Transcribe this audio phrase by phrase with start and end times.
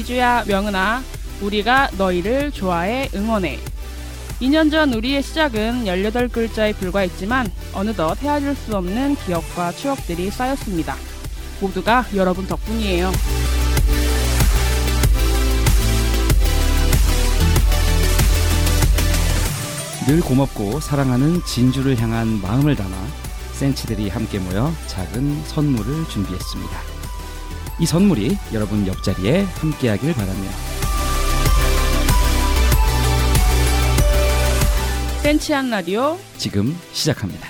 [0.00, 1.02] 이주야, 명은아,
[1.42, 3.58] 우리가 너희를 좋아해 응원해.
[4.40, 10.96] 2년 전 우리의 시작은 18글자에 불과했지만 어느덧 헤아릴 수 없는 기억과 추억들이 쌓였습니다.
[11.60, 13.12] 모두가 여러분 덕분이에요.
[20.06, 22.96] 늘 고맙고 사랑하는 진주를 향한 마음을 담아
[23.52, 26.89] 센치들이 함께 모여 작은 선물을 준비했습니다.
[27.80, 30.54] 이 선물이 여러분 옆자리에 함께하길 바랍니다.
[35.22, 37.49] 센치한 라디오 지금 시작합니다.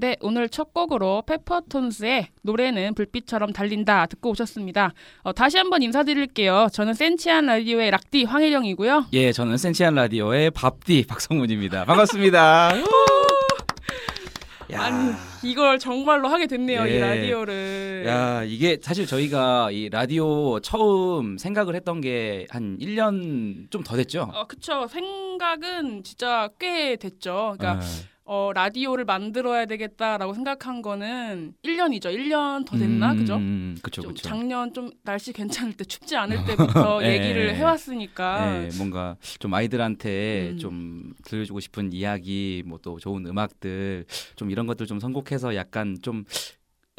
[0.00, 4.94] 네, 오늘 첫 곡으로 페퍼톤스의 노래는 불빛처럼 달린다 듣고 오셨습니다.
[5.24, 6.68] 어, 다시 한번 인사드릴게요.
[6.72, 9.08] 저는 센치한 라디오의 락디 황혜령이고요.
[9.12, 11.84] 예, 저는 센치한 라디오의 밥디 박성문입니다.
[11.84, 12.70] 반갑습니다.
[14.72, 15.12] 야, 아니
[15.42, 17.00] 이걸 정말로 하게 됐네요 이 예.
[17.00, 18.04] 라디오를.
[18.06, 24.30] 야, 이게 사실 저희가 이 라디오 처음 생각을 했던 게 한 1년 좀 더 됐죠?
[24.32, 27.56] 어 그쵸 생각은 진짜 꽤 됐죠.
[27.58, 27.88] 그러니까 어.
[28.32, 32.14] 어, 라디오를 만들어야 되겠다라고 생각한 거는 1년이죠.
[32.14, 33.34] 1년 더 됐나 음, 그죠?
[33.34, 34.28] 음, 그쵸, 좀 그쵸.
[34.28, 37.54] 작년 좀 날씨 괜찮을 때 춥지 않을 때부터 예, 얘기를 예.
[37.54, 40.58] 해왔으니까 네, 뭔가 좀 아이들한테 음.
[40.58, 44.06] 좀 들려주고 싶은 이야기, 뭐 또 좋은 음악들,
[44.36, 46.24] 좀 이런 것들 좀 선곡해서 약간 좀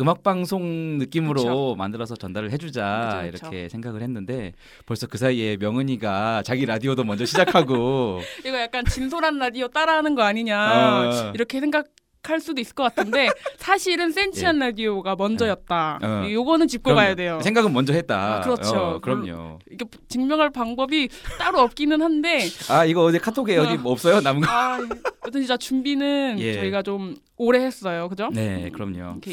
[0.01, 1.75] 음악 방송 느낌으로 그쵸.
[1.77, 3.45] 만들어서 전달을 해주자 그쵸, 그쵸.
[3.47, 4.53] 이렇게 생각을 했는데
[4.85, 11.29] 벌써 그 사이에 명은이가 자기 라디오도 먼저 시작하고 이거 약간 진솔한 라디오 따라하는 거 아니냐
[11.29, 11.31] 어.
[11.33, 11.85] 이렇게 생각
[12.23, 15.99] 할 수도 있을 것 같은데 사실은 센치한 라디오가 먼저였다.
[16.01, 16.05] 예.
[16.05, 16.31] 어.
[16.31, 17.39] 요거는 짚고 가야 돼요.
[17.41, 18.37] 생각은 먼저 했다.
[18.37, 18.77] 아, 그렇죠.
[18.77, 19.59] 어, 그럼요.
[19.71, 21.09] 이게 증명할 방법이
[21.39, 24.51] 따로 없기는 한데 아 이거 어제 카톡에 어디 뭐 없어요 남은 거?
[24.51, 24.77] 아,
[25.25, 26.53] 여튼 진짜 준비는 예.
[26.53, 28.07] 저희가 좀 오래 했어요.
[28.07, 28.29] 그죠?
[28.31, 29.13] 네, 그럼요.
[29.13, 29.31] 이렇게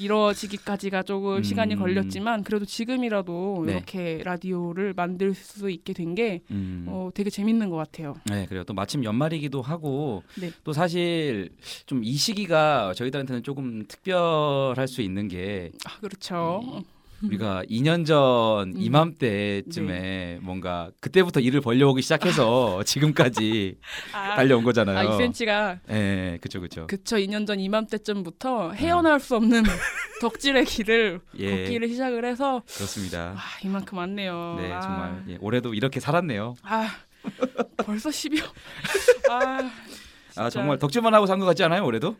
[0.00, 1.42] 이루어지기까지가 조금 음.
[1.42, 3.72] 시간이 걸렸지만 그래도 지금이라도 네.
[3.72, 6.86] 이렇게 라디오를 만들 수 있게 된게 음.
[6.88, 8.14] 어, 되게 재밌는 것 같아요.
[8.28, 8.64] 네, 그래요.
[8.64, 10.50] 또 마침 연말이기도 하고 네.
[10.64, 11.50] 또 사실
[11.86, 16.60] 좀 이 시기가 저희들한테는 조금 특별할 수 있는 게 아, 그렇죠.
[16.64, 16.82] 음.
[17.22, 18.72] 우리가 2년 전 음.
[18.76, 23.76] 이맘때쯤에 뭔가 그때부터 일을 벌려오기 시작해서 지금까지
[24.12, 24.98] 아, 달려온 거잖아요.
[25.10, 26.86] 아, 2cm가 네, 그렇죠, 그렇죠.
[26.86, 29.62] 그쵸 2년 전 이맘때쯤부터 헤어나올 수 없는
[30.20, 33.34] 덕질의 길을 예, 걷기를 시작을 해서 그렇습니다.
[33.36, 34.56] 아, 이만큼 왔네요.
[34.58, 36.54] 네, 아, 정말 예, 올해도 이렇게 살았네요.
[36.62, 36.88] 아
[37.84, 38.44] 벌써 12월.
[39.30, 39.70] 아,
[40.36, 40.48] 아.
[40.50, 42.16] 정말 덕질만 하고 산 것 같지 않아요 올해도?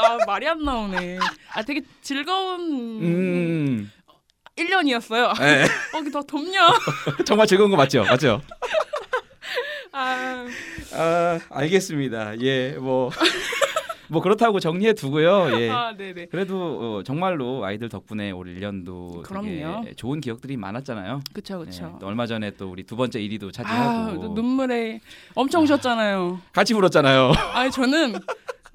[0.00, 1.18] 아 말이 안 나오네.
[1.54, 2.60] 아 되게 즐거운
[3.02, 3.92] 음,
[4.56, 5.38] 1년이었어요.
[5.38, 5.64] 네.
[5.64, 6.68] 어, 더 덥냐?
[7.26, 8.40] 정말 즐거운 거 맞죠, 맞죠?
[9.92, 10.46] 아,
[10.94, 12.40] 아 알겠습니다.
[12.40, 13.10] 예, 뭐.
[14.10, 15.60] 뭐 그렇다고 정리해 두고요.
[15.60, 15.70] 예.
[15.70, 15.94] 아.
[16.32, 19.82] 그래도 어, 정말로 아이들 덕분에 올 1년도 그럼요.
[19.84, 21.20] 되게 좋은 기억들이 많았잖아요.
[21.32, 21.96] 그쵸, 예, 그쵸.
[22.00, 25.00] 또 얼마 전에 또 우리 두 번째 1위도 아, 차지하고 눈물에
[25.36, 26.40] 엄청 우셨잖아요.
[26.52, 27.32] 같이 울었잖아요.
[27.54, 28.14] 아니 저는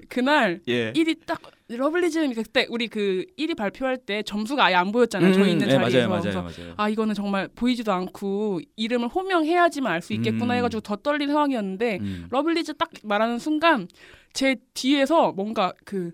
[0.08, 0.92] 그날 예.
[0.92, 5.32] 1위 딱 러블리즈 그때 우리 그 1위 발표할 때 점수가 아예 안 보였잖아요.
[5.32, 6.08] 저희 있는 예, 자리에서.
[6.08, 6.74] 맞아요, 맞아요, 맞아요.
[6.76, 10.58] 아 이거는 정말 보이지도 않고 이름을 호명해야지만 알 수 있겠구나 음.
[10.58, 12.26] 해가지고 더 떨린 상황이었는데 음.
[12.30, 13.88] 러블리즈 딱 말하는 순간
[14.32, 16.12] 제 뒤에서 뭔가 그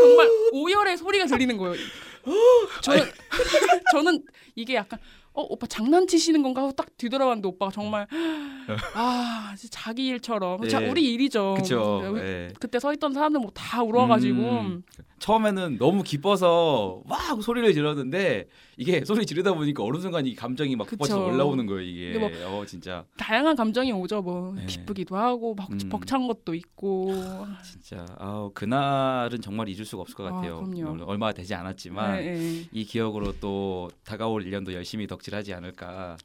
[0.00, 1.74] 정말 오열의 소리가 들리는 거예요.
[2.82, 3.04] 저는
[3.92, 4.22] 저는
[4.54, 4.98] 이게 약간
[5.38, 8.08] 어 오빠 장난치시는 건가 하고 딱 뒤돌아봤는데 오빠가 정말
[8.94, 10.88] 아 진짜 자기 일처럼 자, 예.
[10.88, 11.54] 우리 일이죠.
[11.56, 12.02] 그쵸.
[12.18, 12.48] 예.
[12.58, 14.82] 그때 서 있던 사람들 뭐 다 울어가지고 음.
[15.20, 20.74] 처음에는 너무 기뻐서 와 하고 소리를 질렀는데 이게 소리 지르다 보니까 어느 순간 이 감정이
[20.76, 20.86] 막.
[20.98, 22.18] 뻗쳐 올라오는 거예요 이게.
[22.18, 22.28] 뭐
[22.60, 24.22] 어 진짜 다양한 감정이 오죠.
[24.22, 24.66] 뭐 네.
[24.66, 25.78] 기쁘기도 하고 벅, 음.
[25.88, 27.12] 벅찬 것도 있고.
[27.62, 30.64] 진짜 아우 그날은 정말 잊을 수가 없을 것 아, 같아요.
[30.64, 31.04] 그럼요.
[31.04, 32.64] 얼마 되지 않았지만 네, 네.
[32.72, 36.16] 이 기억으로 또 다가올 1년도 열심히 덕질 하지 않을까.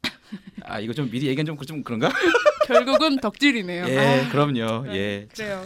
[0.64, 2.08] 아 이거 좀 미리 얘기한 좀, 좀 그런가?
[2.66, 3.86] 결국은 덕질이네요.
[3.88, 4.84] 예, 아, 그럼요.
[4.84, 5.28] 네, 예.
[5.34, 5.64] 그래요.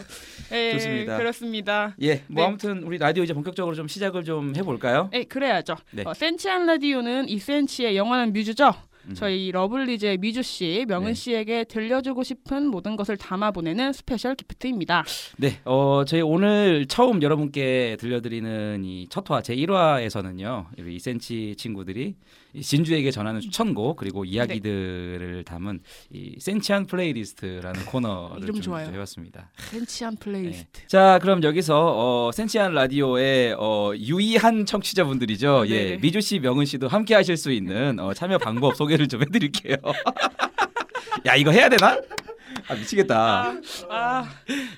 [0.51, 1.17] 예, 좋습니다.
[1.17, 1.95] 그렇습니다.
[2.01, 2.47] 예, 뭐 네.
[2.47, 5.09] 아무튼 우리 라디오 이제 본격적으로 좀 시작을 좀 해볼까요?
[5.13, 5.77] 예, 그래야죠.
[5.91, 6.03] 네.
[6.05, 8.73] 어, 센치한 라디오는 2cm의 영원한 뮤즈죠.
[9.05, 9.13] 음.
[9.13, 11.13] 저희 러블리즈의 미주 씨, 명은 네.
[11.13, 15.05] 씨에게 들려주고 싶은 모든 것을 담아 보내는 special gift입니다.
[15.37, 22.01] 네, 어 저희 오늘 처음 여러분께 들려드리는 이 첫 화 제 1화에서는요, 우리 2cm 친구들이
[22.09, 22.13] 이
[22.59, 24.31] 진주에게 전하는 추천곡 그리고 네.
[24.31, 25.79] 이야기들을 담은
[26.11, 28.87] 이 센치한 playlist라는 코너를 이름 좀 좋아요.
[28.87, 29.51] 해봤습니다.
[29.57, 30.79] 센치한 플레이리스트.
[30.81, 30.87] 네.
[30.87, 35.65] 자, 그럼 여기서 어, 센치한 라디오의 어, 유의한 청취자분들이죠.
[35.67, 35.97] 예, 네네.
[35.97, 39.75] 미주 씨, 명은 씨도 함께 하실 수 있는 어, 참여 방법 소개를 좀 해드릴게요.
[41.25, 41.99] 야, 이거 해야 되나?
[42.67, 43.15] 아 미치겠다.
[43.17, 43.55] 아,
[43.89, 44.29] 아,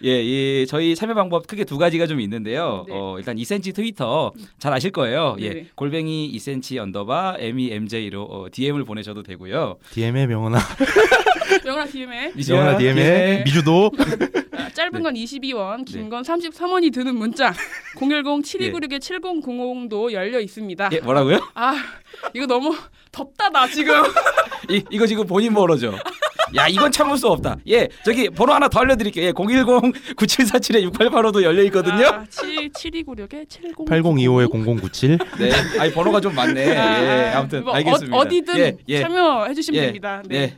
[0.04, 2.86] 예, 이 저희 참여 방법 크게 두 가지가 좀 있는데요.
[2.88, 2.94] 네.
[2.96, 5.36] 어, 일단 2cm 트위터 잘 아실 거예요.
[5.40, 5.68] 예, 네네.
[5.76, 9.78] 골뱅이 2cm 언더바 memj로 어, DM을 보내셔도 되고요.
[9.92, 10.60] DM의 명은아
[11.66, 13.42] 명은아 DM에 명은아 DM의 예.
[13.46, 13.92] 미주도
[14.54, 16.10] 아, 짧은 건 22원, 긴 네.
[16.10, 17.54] 건 33원이 드는 문자
[17.98, 20.90] 010-7296-7090도 열려 있습니다.
[20.94, 21.40] 예, 뭐라고요?
[21.56, 21.76] 아,
[22.34, 22.74] 이거 너무
[23.12, 24.02] 덥다 나 지금.
[24.70, 25.94] 이, 이거 지금 본인 벌어죠.
[26.56, 27.58] 야 이건 참을 수 없다.
[27.68, 29.26] 예 저기 번호 하나 더 알려드릴게요.
[29.28, 32.06] 예, 010-9747에 6885도 열려 있거든요.
[32.08, 36.68] 아, 7 7296에 70 8025의 0097 네, 아니 번호가 좀 많네.
[36.68, 38.16] 예, 아무튼 뭐 알겠습니다.
[38.18, 40.22] 어, 디든 예, 예, 참여해 주시면 예, 됩니다.
[40.28, 40.36] 네.
[40.38, 40.56] 예.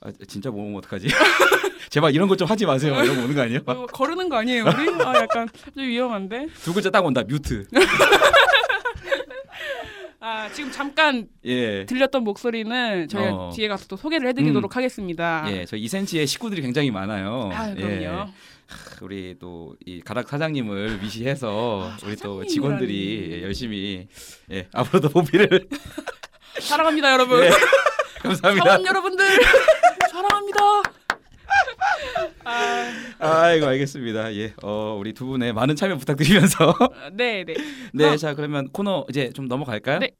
[0.00, 1.08] 아, 진짜 뭐 어떡하지?
[1.90, 2.94] 제발 이런 것 좀 하지 마세요.
[3.02, 3.60] 이런 거 오는 거 아니에요?
[3.62, 5.02] 이거 거르는 거 아니에요, 우리?
[5.04, 6.46] 아, 약간 좀 위험한데.
[6.62, 7.22] 두 글자 딱 온다.
[7.26, 7.66] 뮤트.
[10.20, 11.86] 아, 지금 잠깐 예.
[11.86, 13.50] 들렸던 목소리는 저희가 어.
[13.54, 15.44] 뒤에 가서 또 소개를 해드리도록 하겠습니다.
[15.48, 17.50] 예, 저희 2cm의 식구들이 굉장히 많아요.
[17.52, 17.74] 아, 예.
[17.74, 18.20] 그럼요.
[18.22, 18.28] 하,
[19.00, 22.44] 우리 또 이 가락 사장님을 위시해서 우리 또.
[22.44, 24.08] 직원들이 열심히
[24.50, 25.68] 예, 앞으로도 보필을
[26.60, 27.44] 사랑합니다, 여러분.
[27.44, 27.50] 예,
[28.20, 28.66] 감사합니다.
[28.70, 29.24] 사원 여러분들
[30.10, 30.82] 사랑합니다.
[32.44, 34.34] 아, 아이고 알겠습니다.
[34.34, 36.74] 예, 어, 우리 두 분의 많은 참여 부탁드리면서
[37.12, 37.54] 네, 네.
[37.92, 38.16] 네, 어.
[38.16, 39.98] 자 그러면 코너 이제 좀 넘어갈까요?
[39.98, 40.12] 네.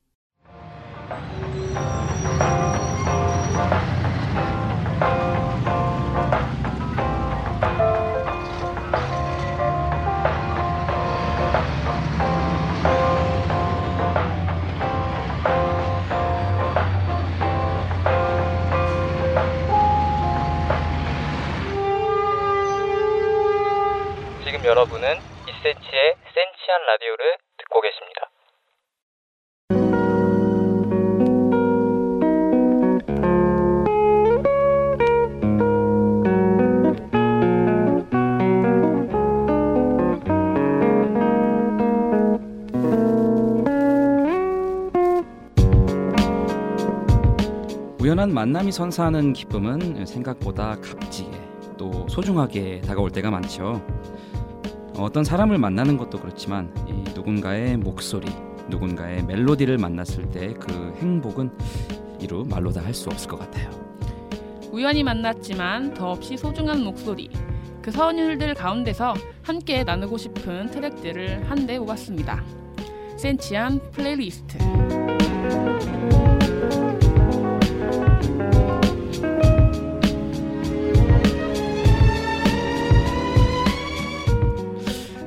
[48.28, 51.30] 우연한 만남이 선사하는 기쁨은 생각보다 값지게
[51.78, 53.82] 또 소중하게 다가올 때가 많죠.
[54.96, 58.26] 어떤 사람을 만나는 것도 그렇지만 이 누군가의 목소리,
[58.68, 61.50] 누군가의 멜로디를 만났을 때 그 행복은
[62.20, 63.70] 이루 말로 다 할 수 없을 것 같아요.
[64.72, 67.30] 우연히 만났지만 더없이 소중한 목소리.
[67.80, 72.42] 그 선율들 가운데서 함께 나누고 싶은 트랙들을 한데 뽑았습니다.
[73.16, 74.58] 센치한 플레이리스트.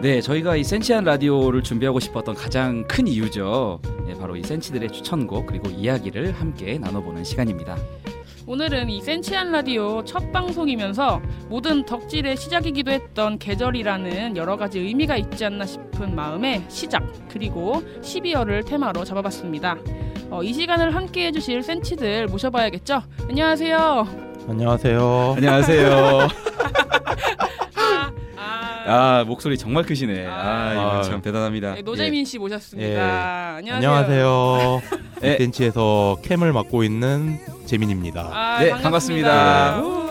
[0.01, 3.79] 네, 저희가 이 센치한 라디오를 준비하고 싶었던 가장 큰 이유죠.
[4.10, 7.77] 예, 바로 이 센치들의 추천곡 그리고 이야기를 함께 나눠보는 시간입니다.
[8.48, 15.46] 오늘은 이 센치한 라디오 첫 방송이면서 모든 덕질의 시작이기도 했던 계절이라는 여러 가지 의미가 있지
[15.46, 19.77] 않나 싶은 마음에 시작 그리고 12월을 테마로 잡아봤습니다.
[20.31, 23.03] 어, 이 시간을 함께 해주실 센치들 모셔봐야겠죠?
[23.29, 24.08] 안녕하세요.
[24.50, 25.34] 안녕하세요.
[25.38, 26.27] 안녕하세요.
[28.41, 30.25] 아, 아, 아 목소리 정말 크시네.
[30.25, 30.74] 아, 아.
[30.74, 31.75] 이거 참 대단합니다.
[31.75, 32.89] 네, 노재민 씨 모셨습니다.
[32.89, 32.98] 예.
[32.98, 33.91] 안녕하세요.
[33.91, 34.81] 안녕하세요.
[35.24, 35.38] 예.
[35.38, 38.29] 벤치에서 캠을 맡고 있는 재민입니다.
[38.33, 39.29] 아, 네, 반갑습니다.
[39.75, 40.11] 반갑습니다.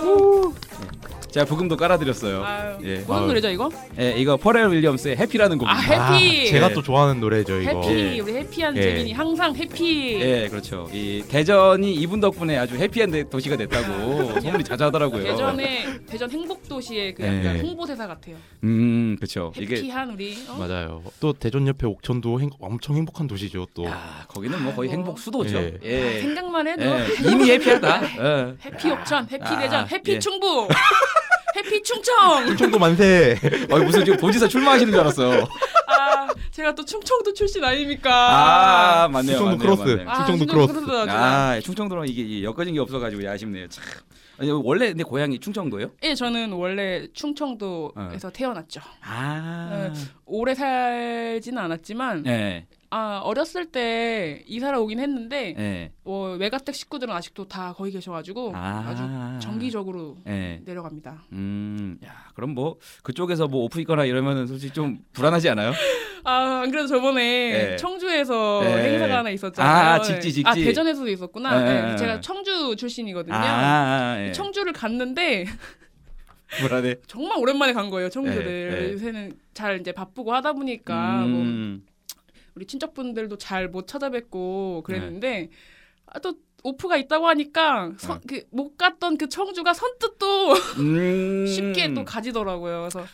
[1.31, 1.33] 우.
[1.33, 2.45] 제가 부금도 깔아드렸어요.
[2.45, 2.97] 아유, 예.
[2.99, 3.27] 무슨 아유.
[3.27, 3.71] 노래죠 이거?
[3.99, 6.13] 예, 이거 퍼렐 윌리엄스의 해피라는 아 곡입니다.
[6.15, 6.47] 해피.
[6.49, 6.75] 제가 예.
[6.75, 7.81] 또 좋아하는 노래죠 이거.
[7.83, 8.21] 해피 예.
[8.21, 8.83] 우리 해피한 예.
[8.83, 10.21] 재민이 항상 해피.
[10.21, 10.89] 예, 그렇죠.
[10.93, 15.23] 이 대전이 이분 덕분에 아주 해피한 데- 도시가 됐다고 소문이 자자하더라고요.
[15.23, 17.61] 대전의 대전 행복 도시의 그 약간 예.
[17.61, 18.37] 홍보대사 같아요.
[18.65, 19.53] 음, 그렇죠.
[19.57, 20.37] 이게 happy한 우리.
[20.49, 20.55] 어?
[20.59, 21.03] 맞아요.
[21.21, 23.85] 또 대전 옆에 옥천도 행- 엄청 행복한 도시죠 또.
[23.85, 25.59] 야, 거기는 뭐 거의 아, 행복 수도죠.
[25.59, 25.79] 예.
[25.85, 26.21] 예.
[26.23, 28.03] 생각만 해도 예, 이미 happy하다.
[28.05, 28.55] 예.
[28.65, 30.19] happy 옥천, happy 아, 대전, happy 예.
[30.19, 30.69] 충북,
[31.65, 32.47] happy 충청.
[32.47, 33.39] 충청도 만세.
[33.71, 35.47] 어, 무슨 지금 도지사 출마하시는 줄 알았어.
[35.87, 38.11] 아 제가 또 충청도 출신 아닙니까?
[39.05, 39.37] 아, 맞네요.
[39.39, 39.83] 충청도 맞네요, 크로스.
[39.97, 40.11] 맞네요.
[40.11, 41.11] 아, 충청도 크로스.
[41.11, 43.69] 아, 충청도랑 이게 이 엮어진 게 없어가지고 아쉽네요.
[43.69, 43.85] 참.
[44.39, 45.91] 아니, 원래 근데 고향이 충청도예요?
[46.03, 48.81] 예, 저는 원래 충청도에서 태어났죠.
[49.03, 49.91] 아,
[50.25, 55.93] 오래 살지는 않았지만 예, 아 어렸을 때 이사를 오긴 했는데 예.
[56.03, 60.61] 뭐 외가댁 식구들은 아직도 다 거기 계셔가지고 아, 아주 정기적으로 예.
[60.65, 61.23] 내려갑니다.
[61.31, 65.73] 음, 야, 그럼 뭐 그쪽에서 뭐 오프 있거나 이러면은 솔직히 좀 불안하지 않아요?
[66.25, 67.77] 아, 안 그래도 저번에 예.
[67.77, 68.93] 청주에서 예.
[68.93, 69.73] 행사가 하나 있었잖아요.
[69.73, 70.49] 아, 직지, 직지.
[70.49, 71.61] 아, 대전에서도 있었구나.
[71.61, 72.21] 예, 네, 예, 제가 예.
[72.21, 73.35] 청주 출신이거든요.
[73.37, 74.33] 아, 아, 예.
[74.33, 75.47] 청주를 갔는데
[76.59, 76.97] 불안해.
[77.07, 78.95] 정말 오랜만에 간 거예요, 청주를.
[78.95, 81.85] 요새는 잘 이제 바쁘고 하다 보니까 뭐 음,
[82.55, 85.51] 우리 친척분들도 잘 못 찾아뵙고 그랬는데 네.
[86.07, 88.21] 아, 또 오프가 있다고 하니까 선- 어.
[88.27, 91.47] 그못 갔던 그 청주가 선뜻 또 음.
[91.49, 92.81] 쉽게 또 가지더라고요.
[92.81, 93.05] 그래서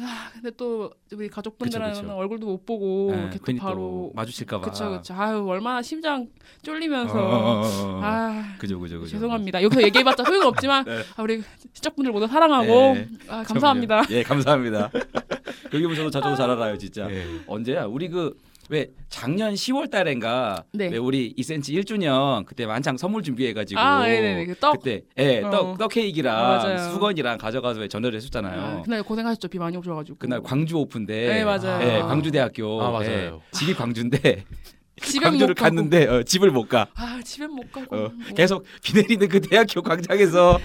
[0.00, 2.08] 아, 아, 근데 또 우리 가족분들은.
[2.10, 4.70] 얼굴도 못 보고 예, 이렇게 또 괜히 바로 마주칠까봐.
[4.70, 6.28] 그쵸 그쵸 아유 얼마나 심장
[6.62, 8.00] 쫄리면서 어, 어, 어, 어.
[8.02, 9.10] 아 그죠, 그죠, 그죠.
[9.12, 11.02] 죄송합니다 여기서 얘기해봤자 소용 없지만 네.
[11.16, 13.08] 아, 우리 시청분들 모두 사랑하고 네.
[13.28, 14.90] 아, 감사합니다 예, 감사합니다.
[15.74, 17.10] 여기 보셔도 저도 잘 알아요, 진짜.
[17.10, 17.26] 예.
[17.46, 17.84] 언제야?
[17.84, 18.36] 우리 그
[18.70, 20.88] 왜 작년 10월 달엔가 네.
[20.88, 24.72] 왜 우리 2cm 1주년 그때 만창 선물 준비해 가지고 아 네네네 그 떡.
[24.82, 25.50] 그때 예, 어.
[25.50, 26.90] 떡, 떡 케이크랑 아, 맞아요.
[26.92, 28.82] 수건이랑 가져가서 왜 전화를 아, 했었잖아요.
[28.84, 33.40] 그날 고생하셨죠 비 많이 오셔가지고 그날 광주 오픈데 네 맞아요 예, 광주대학교 아, 맞아요.
[33.42, 34.44] 예, 집이 광주인데
[35.00, 35.54] 집엔 광주를.
[35.54, 36.88] 갔는데 어, 집을 못 가.
[36.96, 37.94] 아 집엔 못 가고.
[37.96, 38.12] 어, 뭐.
[38.34, 40.58] 계속 비 내리는 그 대학교 광장에서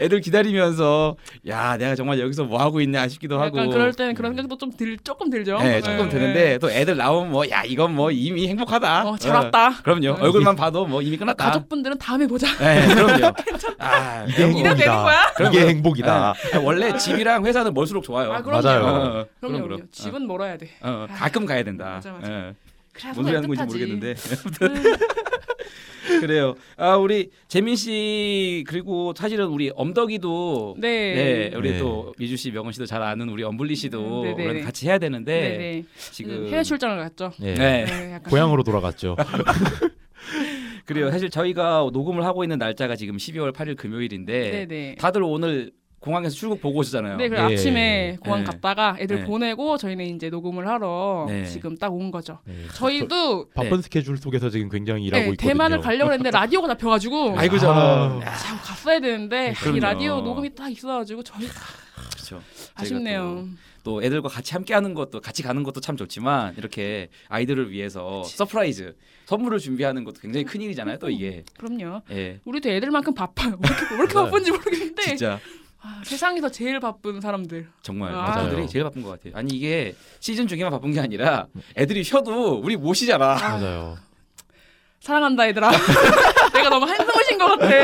[0.00, 1.16] 애들 기다리면서
[1.48, 3.58] 야 내가 정말 여기서 뭐 하고 있냐 싶기도 하고.
[3.58, 5.58] 약간 그럴 때는 그런 생각도 좀 들, 조금 들죠.
[5.58, 9.08] 네, 조금 네, 드는데 또 애들 나오면 뭐 야 이건 뭐 이미 행복하다.
[9.08, 9.70] 어, 잘 왔다.
[9.82, 10.00] 그럼요.
[10.00, 10.10] 네.
[10.10, 11.44] 얼굴만 봐도 뭐 이미 끝났다.
[11.46, 12.46] 가족분들은 다음에 보자.
[12.58, 13.32] 네, 그럼요.
[13.78, 15.32] 아, 이게 뭐- 이래도 되는 거야?
[15.36, 16.34] 그럼 이게 뭐- 행복이다.
[16.52, 16.58] 네.
[16.58, 18.32] 원래 집이랑 회사는 멀수록 좋아요.
[18.32, 18.62] 아, 그럼요.
[18.62, 18.84] 맞아요.
[18.84, 19.62] 어, 그럼요, 그럼.
[19.62, 19.82] 그럼.
[19.92, 20.68] 집은 멀어야 돼.
[20.82, 21.84] 어, 어, 가끔 가야 된다.
[21.96, 22.30] 맞아, 맞아.
[22.32, 22.54] 예.
[22.92, 23.64] 그래야 뭔 소리 하는 건지.
[23.64, 24.14] 모르겠는데.
[26.20, 26.54] 그래요.
[26.76, 31.14] 아 우리 재민 씨 그리고 사실은 우리 엄덕이도 네.
[31.50, 31.78] 네, 우리 네.
[31.78, 34.46] 또 미주 씨, 명원 씨도 잘 아는 우리 엄블리 씨도 음, 네네.
[34.46, 35.84] 원래 같이 해야 되는데 네네.
[36.12, 37.32] 지금 해외 출장을 갔죠.
[37.42, 37.54] 예.
[37.54, 37.84] 네.
[37.84, 39.16] 네, 약간 고향으로 돌아갔죠.
[40.84, 41.10] 그래요.
[41.10, 44.94] 사실 저희가 녹음을 하고 있는 날짜가 지금 12월 8일 금요일인데 네네.
[44.96, 47.16] 다들 오늘 공항에서 출국 보고 오시잖아요.
[47.16, 47.54] 네, 그래 예.
[47.54, 48.44] 아침에 공항 네.
[48.46, 49.24] 갔다가 애들 네.
[49.24, 51.44] 보내고 저희는 이제 녹음을 하러 네.
[51.44, 52.38] 지금 딱 온 거죠.
[52.44, 52.54] 네.
[52.74, 55.48] 저희도 바쁜 스케줄 속에서 지금 굉장히 일하고 네, 있거든요.
[55.48, 57.58] 대만을 가려고 했는데 라디오가 잡혀가지고 아이고 아.
[57.58, 58.22] 저런.
[58.22, 59.54] 야, 참 갔어야 되는데.
[59.74, 61.46] 이 라디오 녹음이 딱 있어가지고 저희
[62.12, 62.40] 그렇죠.
[62.74, 63.46] 아쉽네요.
[63.84, 68.94] 또 애들과 같이 함께하는 것도 같이 가는 것도 참 좋지만 이렇게 아이들을 위해서 surprise
[69.26, 70.98] 선물을 준비하는 것도 굉장히 큰 일이잖아요.
[70.98, 72.02] 또 이게 그럼요.
[72.10, 73.58] 예 우리도 애들만큼 바빠요.
[73.58, 74.24] 왜 이렇게, 왜 이렇게 맞아요.
[74.30, 75.40] 바쁜지 모르겠는데 진짜
[75.80, 77.68] 아, 세상에서 제일 바쁜 사람들.
[77.82, 78.36] 정말 아.
[78.40, 79.32] 아이들이 제일 바쁜 것 같아요.
[79.36, 83.34] 아니 이게 시즌 중에만 바쁜 게 아니라 애들이 쉬어도 우리 못 쉬잖아.
[83.34, 83.96] 맞아요.
[85.00, 85.70] 사랑한다 얘들아.
[86.52, 87.74] 내가 너무 한숨을 쉰것 같아.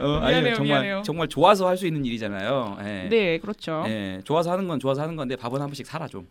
[0.00, 1.02] 어, 미안해요, 정말 미안해요.
[1.04, 2.76] 정말 좋아서 할 수 있는 일이잖아요.
[2.84, 3.08] 예.
[3.08, 3.84] 네, 그렇죠.
[3.86, 6.28] 예, 좋아서 하는 건 좋아서 하는 건데 밥은 한 번씩 사라 좀.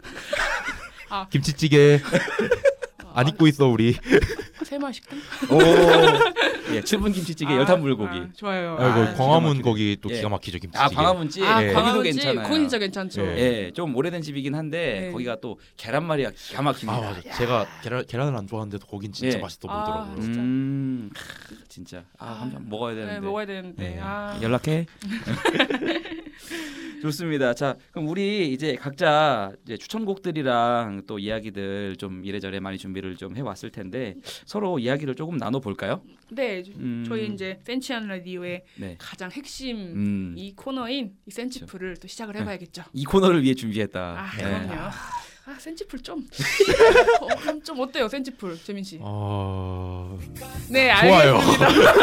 [1.31, 1.99] 김치찌개
[3.13, 3.95] 안 잊고 있어 우리.
[5.49, 5.59] 오.
[6.73, 8.17] 예, 7분 김치찌개, 열탄 불고기.
[8.17, 8.77] 아, 좋아요.
[8.79, 9.61] 아이고 아, 광화문.
[9.61, 10.15] 거기 또 예.
[10.15, 10.83] 기가 막히죠 김치찌개.
[10.83, 11.43] 아, 광화문집.
[11.43, 11.67] 아, 예.
[11.67, 12.13] 거기도 광화문집?
[12.13, 12.47] 괜찮아요.
[12.47, 13.21] 거기 진짜 괜찮죠.
[13.21, 13.37] 예.
[13.37, 15.11] 예, 좀 오래된 집이긴 한데 네.
[15.11, 16.93] 거기가 또 계란말이가 기가 막힙니다.
[16.97, 17.21] 아 맞아.
[17.37, 19.41] 제가 계란 계란을 안 좋아하는데도 거긴 진짜 예.
[19.41, 20.21] 맛있어 아, 보이더라고요.
[20.21, 20.39] 진짜.
[20.39, 22.03] 음, 크, 진짜.
[22.17, 23.13] 아, 한번 먹어야 되는데.
[23.13, 23.83] 네, 먹어야 되는데.
[23.89, 23.99] 네.
[24.01, 24.39] 아.
[24.41, 24.85] 연락해.
[27.01, 27.53] 좋습니다.
[27.53, 33.71] 자, 그럼 우리 이제 각자 이제 추천곡들이랑 또 이야기들 좀 이래저래 많이 준비를 좀 해왔을
[33.71, 34.15] 텐데
[34.45, 36.01] 서로 이야기를 조금 나눠 볼까요?
[36.31, 37.03] 네, 음.
[37.07, 38.95] 저희 이제 센치한 라디오의 네.
[38.99, 40.35] 가장 핵심 음.
[40.37, 42.83] 이 코너인 이 센치풀을 또 시작을 해봐야겠죠.
[42.93, 43.99] 이 코너를 위해 준비했다.
[43.99, 44.43] 아, 네.
[44.43, 44.91] 그럼요.
[45.45, 46.25] 아, 센치풀 좀.
[47.19, 48.97] 어, 그럼 좀 어때요, 센치풀, 재민 씨?
[49.01, 50.17] 어...
[50.69, 51.37] 네, 좋아요.
[51.37, 51.93] 알겠습니다.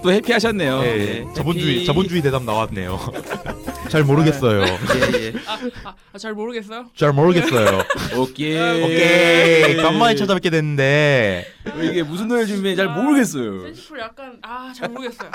[0.02, 0.80] 또 해피하셨네요.
[0.82, 1.26] 예, 예.
[1.34, 1.86] 자본주의 해피.
[1.86, 2.98] 자본주의 대답 나왔네요.
[3.90, 4.62] 잘 모르겠어요.
[4.62, 5.32] 예, 예.
[5.46, 6.86] 아, 아, 잘 모르겠어요.
[6.96, 7.82] 잘 모르겠어요.
[8.16, 8.82] 오케이.
[8.82, 11.46] 오케이 간만에 찾아뵙게 됐는데
[11.82, 13.64] 이게 무슨 노래 준비해 잘 모르겠어요.
[13.64, 15.30] 센치풀 약간 아, 잘 모르겠어요.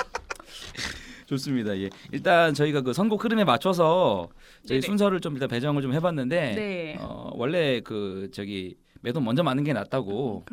[1.26, 1.76] 좋습니다.
[1.78, 1.90] 예.
[2.12, 4.28] 일단 저희가 그 선곡 흐름에 맞춰서
[4.66, 4.86] 저희 네네.
[4.86, 6.96] 순서를 좀 일단 배정을 좀 해봤는데 네.
[7.00, 10.44] 어, 원래 그 저기 매도 먼저 맞는 게 낫다고.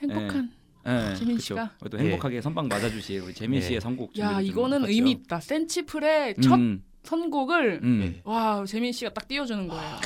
[0.00, 0.50] 행복한.
[0.86, 1.54] 예, 재민 그쵸.
[1.54, 1.70] 씨가.
[1.90, 2.02] 또 예.
[2.04, 3.60] 행복하게 선방 맞아주실 우리 재민 예.
[3.62, 4.18] 씨의 선곡.
[4.18, 4.84] 야, 이거는.
[4.86, 5.38] 의미 있다.
[5.40, 8.20] 센치풀의 첫 음, 선곡을 음.
[8.24, 9.96] 와, 재민 씨가 딱 띄워주는 거예요.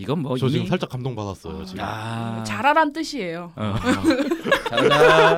[0.00, 1.64] 이건 뭐 저 이미 지금 살짝 감동 받았어요.
[1.64, 1.80] 지금.
[1.84, 2.42] 아.
[2.44, 3.52] 잘하란 뜻이에요.
[3.56, 3.74] 어.
[4.70, 5.36] 잘한다.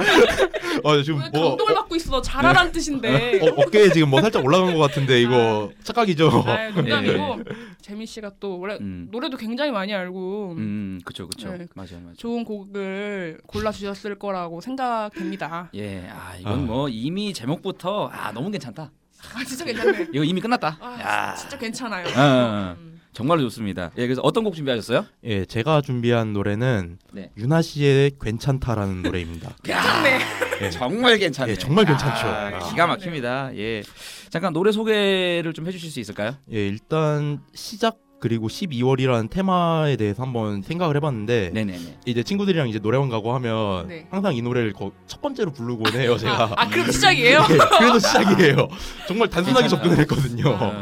[0.85, 2.21] 어, 지금 왜뭐 감동을 받고 있어?
[2.21, 3.41] 잘하란 뜻인데.
[3.43, 6.45] 어, 어깨에 지금 뭐 살짝 올라간 것 같은데 이거 착각이죠.
[6.47, 7.43] 아, 농담이고
[7.81, 9.09] 재민 씨가 또 원래 음.
[9.11, 11.49] 노래도 굉장히 많이 알고 음, 그쵸, 그쵸.
[11.49, 11.67] 네.
[11.75, 12.15] 맞아요, 맞아요.
[12.19, 15.71] 좋은 곡을 골라 주셨을 거라고 생각됩니다.
[15.75, 16.57] 예, 아 이건 아.
[16.57, 18.91] 뭐 이미 제목부터 아 너무 괜찮다.
[19.35, 20.09] 아 진짜 괜찮네.
[20.13, 20.77] 이거 이미 끝났다.
[20.81, 22.07] 아 야, 진짜 괜찮아요.
[22.07, 22.77] 어, 어, 어.
[22.79, 22.90] 음.
[23.13, 23.91] 정말로 좋습니다.
[23.97, 25.05] 예, 그래서 어떤 곡 준비하셨어요?
[25.25, 27.31] 예, 제가 준비한 노래는 네.
[27.37, 29.57] 유나 씨의 괜찮다라는 노래입니다.
[29.65, 30.19] 괜찮네.
[30.63, 30.71] 예.
[30.71, 31.53] 정말 괜찮네.
[31.53, 32.27] 예, 정말 괜찮죠.
[32.27, 32.71] 아, 아.
[32.71, 33.57] 기가 막힙니다.
[33.57, 33.83] 예.
[34.29, 36.37] 잠깐 노래 소개를 좀 해주실 수 있을까요?
[36.53, 41.99] 예, 일단 시작 그리고 12월이라는 테마에 대해서 한번 생각을 해봤는데 네네네.
[42.05, 44.07] 이제 친구들이랑 이제 노래방 가고 하면 네.
[44.11, 46.45] 항상 이 노래를 거- 첫 번째로 부르곤 해요 제가.
[46.45, 47.39] 아, 아 그럼 시작이에요?
[47.51, 48.69] 예, 그래서 시작이에요.
[49.09, 49.69] 정말 단순하게.
[49.69, 50.51] 접근을 했거든요.
[50.51, 50.73] 어,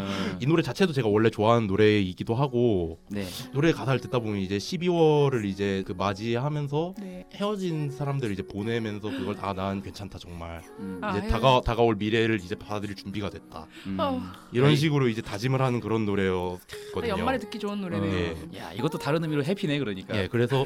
[0.41, 3.25] 이 노래 자체도 제가 원래 좋아하는 노래이기도 하고 네.
[3.53, 7.27] 노래 가사를 듣다 보면 이제 12월을 이제 그 맞이하면서 네.
[7.35, 12.41] 헤어진 사람들을 이제 보내면서 그걸 다난 괜찮다 정말 음, 아, 이제 헤어진- 다가 다가올 미래를
[12.43, 13.97] 이제 받아들일 준비가 됐다 음.
[14.01, 14.21] 어.
[14.53, 17.28] 이런 식으로 이제 다짐을 하는 그런 아, 노래였거든요.
[17.29, 18.13] 연말에 듣기 좋은 노래네요.
[18.55, 18.59] 예.
[18.59, 20.17] 야 이것도 다른 의미로 해피네 그러니까.
[20.17, 20.65] 예, 그래서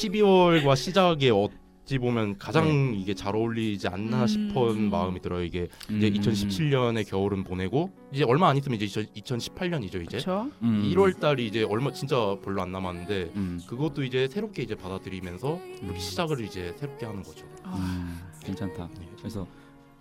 [0.00, 2.98] 12월과 시작에 어찌 보면 가장 네.
[2.98, 4.26] 이게 잘 어울리지 않나 음.
[4.26, 5.44] 싶은 마음이 들어요.
[5.44, 6.12] 이게 이제 음.
[6.14, 10.18] 2017년의 겨울은 보내고 이제 얼마 안 있으면 이제 2018년이죠 이제.
[10.18, 10.50] 그렇죠.
[10.62, 10.82] 음.
[10.92, 13.60] 1월 달이 이제 얼마 진짜 별로 안 남았는데 음.
[13.66, 15.94] 그것도 이제 새롭게 이제 받아들이면서 음.
[15.96, 17.46] 시작을 이제 새롭게 하는 거죠.
[17.62, 18.88] 아, 음, 괜찮다.
[18.98, 19.08] 네.
[19.18, 19.46] 그래서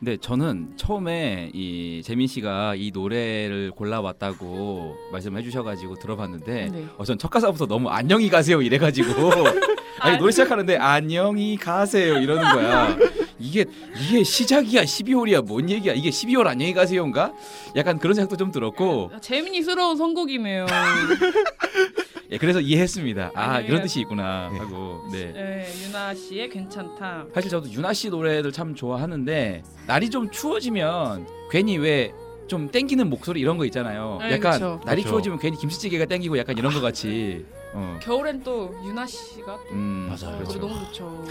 [0.01, 6.85] 근데 저는 처음에 이 재민 씨가 이 노래를 골라왔다고 말씀해 주셔가지고 들어봤는데 네.
[6.97, 9.11] 어, 전 첫 가사부터 너무 안녕히 가세요 이래가지고
[10.01, 12.97] 아니 노래 시작하는데 안녕히 가세요 이러는 거야.
[13.37, 17.31] 이게 이게 시작이야 12월이야 뭔 얘기야 이게 12월 안녕히 가세요인가?
[17.75, 20.65] 약간 그런 생각도 좀 들었고 재민이스러운 선곡이네요.
[22.31, 23.31] 예, 그래서 이해했습니다.
[23.35, 24.59] 아 안녕히 이런 가- 뜻이 있구나 네.
[24.59, 25.31] 하고 네.
[25.33, 27.25] 네, 유나 씨의 괜찮다.
[27.33, 32.13] 사실 저도 유나 씨 노래들 참 좋아하는데 날이 좀 추워지면 괜히 왜
[32.47, 34.17] 좀 땡기는 목소리 이런 거 있잖아요.
[34.19, 34.81] 네, 약간 그쵸.
[34.85, 35.11] 날이 그쵸.
[35.11, 37.45] 추워지면 괜히 김치찌개가 땡기고 약간 이런 거 같이.
[37.73, 37.97] 어.
[38.03, 40.37] 겨울엔 또 유나 씨가 음, 맞아요.
[40.39, 40.59] 그렇죠.
[40.59, 41.23] 너무 좋죠.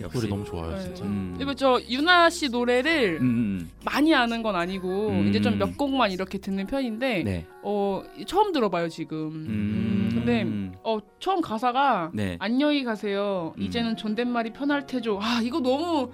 [0.00, 0.18] 역시.
[0.18, 0.82] 노래 너무 좋아요 네.
[0.82, 1.04] 진짜.
[1.04, 1.34] 음.
[1.36, 3.70] 그리고 저 유나 씨 노래를 음, 음.
[3.84, 5.28] 많이 아는 건 아니고 음.
[5.28, 7.46] 이제 좀 몇 곡만 이렇게 듣는 편인데 네.
[7.62, 9.18] 어 처음 들어봐요 지금.
[9.32, 10.10] 음.
[10.12, 10.46] 근데
[10.82, 12.36] 어 처음 가사가 네.
[12.40, 13.54] 안녕히 가세요.
[13.56, 13.62] 음.
[13.62, 15.18] 이제는 존댓말이 편할 테죠.
[15.22, 16.10] 아 이거 너무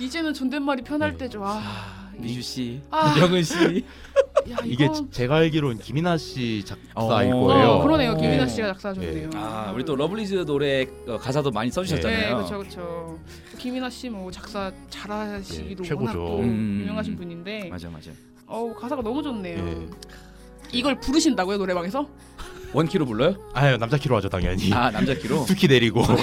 [0.00, 1.18] 이제는 존댓말이 편할 네.
[1.18, 1.42] 때죠.
[1.44, 1.60] 아,
[2.16, 3.14] 미주 씨, 아.
[3.16, 3.54] 명은 씨.
[4.50, 7.36] 야, 이게 이거 지- 제가 알기로는 김이나 씨 작사일 어.
[7.40, 7.68] 거예요.
[7.70, 8.16] 어, 그러네요.
[8.16, 8.48] 김이나 네.
[8.48, 9.30] 씨가 작사하셨네요.
[9.34, 12.36] 아, 우리 또 러블리즈 노래 어, 가사도 많이 네, 써주셨잖아요.
[12.36, 13.18] 그렇죠, 그렇죠.
[13.58, 16.06] 김이나 씨 뭐 작사 잘하시기도 네, 최고죠.
[16.06, 16.80] 워낙 또 음.
[16.82, 18.10] 유명하신 분인데, 맞아, 맞아.
[18.46, 19.56] 어우 가사가 너무 좋네요.
[19.58, 19.88] 예.
[20.72, 22.06] 이걸 부르신다고요 노래방에서?
[22.72, 23.34] 원키로 불러요?
[23.52, 24.72] 아유 남자 키로 하죠 당연히.
[24.72, 25.44] 아, 남자 키로.
[25.46, 26.02] 수키 내리고.
[26.02, 26.16] 아,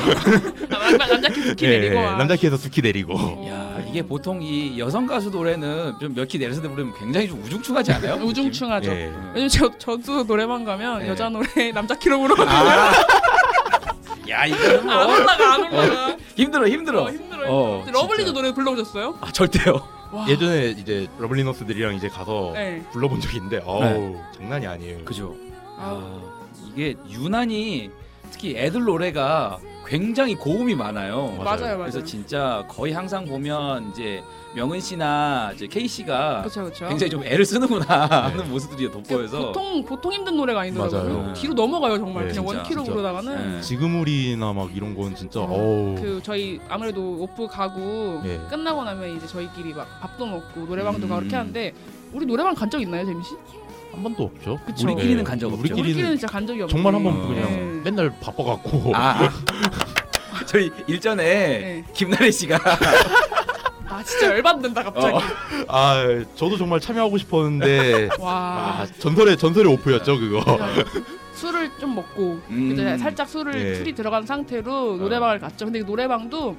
[0.69, 1.95] 남자 남자 키 스키 예, 내리고.
[1.95, 2.15] 예, 아.
[2.17, 3.13] 남자 키에서 수키 내리고.
[3.15, 3.47] 어.
[3.47, 7.91] 야, 이게 보통 이 여성 가수 노래는 좀 몇 키 내려서 부르면 굉장히 좀 우중충하지
[7.93, 8.15] 않아요?
[8.25, 8.91] 우중충하죠.
[8.91, 9.11] 예.
[9.33, 11.09] 왜냐면 저 저도 노래방 가면 네.
[11.09, 12.49] 여자 노래 남자 키로 부르거든요.
[12.55, 12.91] 아.
[14.29, 16.17] 야, 이거는 뭐안 올라가 안 올라가.
[16.35, 17.03] 힘들어, 힘들어.
[17.03, 17.47] 어, 힘들어요.
[17.51, 18.29] 어, 러블리즈.
[18.31, 19.17] 노래 불러보셨어요?
[19.21, 19.81] 아, 절대요.
[20.11, 20.27] 와.
[20.27, 22.83] 예전에 이제 러블리너스들이랑 이제 가서 네.
[22.91, 25.05] 불러본 적이 있는데 어우 장난이 아니에요.
[25.05, 25.35] 그죠.
[25.77, 26.21] 아, 아,
[26.79, 27.91] 이게 유난히
[28.31, 31.25] 특히 애들 노래가 굉장히 고음이 많아요.
[31.37, 31.43] 맞아요.
[31.43, 31.77] 맞아요, 맞아요.
[31.79, 34.23] 그래서 진짜 거의 항상 보면 이제
[34.55, 36.87] 명은 씨나 이제 케이 씨가 그렇죠, 그렇죠.
[36.87, 41.17] 굉장히 좀 애를 쓰는구나 하는 모습들이 돋보여서 보통 보통 힘든 노래가 아니더라고요.
[41.17, 41.33] 맞아요.
[41.33, 42.91] 뒤로 넘어가요 정말 네, 그냥 진짜, 원키로 진짜.
[42.91, 43.61] 부르다가는 네.
[43.61, 45.95] 지금 우리나 막 이런 건 진짜 어.
[45.99, 48.39] 그 저희 아무래도 오프 가고 예.
[48.49, 51.09] 끝나고 나면 이제 저희끼리 막 밥도 먹고 노래방도 음.
[51.09, 51.73] 가고 그렇게 하는데
[52.13, 53.35] 우리 노래방 간 적 있나요, 재민 씨?
[53.99, 54.57] 한 번도 없죠.
[54.65, 54.87] 그쵸.
[54.87, 55.23] 우리끼리는 예.
[55.23, 55.59] 간적 없죠.
[55.59, 56.81] 우리끼리는 우리끼리는 진짜 간 적이 없는데.
[56.81, 57.27] 정말 한번 어.
[57.27, 57.49] 그냥
[57.83, 57.91] 네.
[57.91, 58.95] 맨날 바빠갖고.
[58.95, 59.29] 아, 아.
[60.47, 61.85] 저희 일전에 네.
[61.93, 62.57] 김나래 씨가
[63.89, 65.15] 아 진짜 열받는다 갑자기.
[65.15, 65.21] 어.
[65.67, 68.31] 아 저도 정말 참여하고 싶었는데 와.
[68.79, 70.41] 아 전설의 전설의 오프였죠 그거.
[71.33, 72.71] 술을 좀 먹고 음.
[72.71, 73.75] 이제 살짝 술을 예.
[73.75, 75.65] 술이 들어간 상태로 노래방을 갔죠.
[75.65, 76.55] 근데 그 노래방도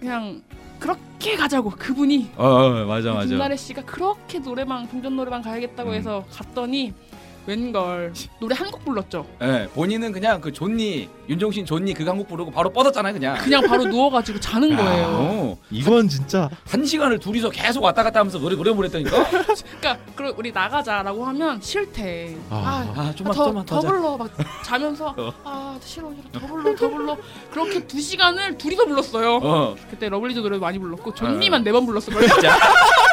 [0.00, 0.42] 그냥
[0.84, 3.26] 그렇게 가자고 그분이 어, 어 맞아 맞아.
[3.26, 5.94] 김나래 씨가 그렇게 노래방 동전 노래방 가야겠다고 음.
[5.94, 6.92] 해서 갔더니
[7.46, 9.26] 웬걸 노래 한 곡 불렀죠.
[9.42, 13.36] 예, 본인은 그냥 그 존니 윤종신 존니 그 한곡 부르고 바로 뻗었잖아요 그냥.
[13.38, 15.06] 그냥 바로 누워가지고 자는 거예요.
[15.06, 19.10] 어, 이건 진짜 한 시간을 둘이서 계속 왔다 갔다 하면서 노래 노래 부르랬다니까.
[19.80, 22.36] 그러니까 그럼 우리 나가자라고 하면 싫대.
[22.50, 22.56] 아.
[22.96, 23.88] 아, 아 좀만 더, 좀만 더더 자.
[23.88, 24.30] 불러 막
[24.64, 25.32] 자면서 어.
[25.44, 27.16] 아 싫어 싫어 더 불러 더 불러
[27.52, 29.40] 그렇게 두 시간을 둘이서 불렀어요.
[29.42, 31.14] 어 그때 러블리즈 노래 많이 불렀고 어.
[31.14, 32.28] 좋니만 네번 거예요.
[32.28, 32.58] 진짜.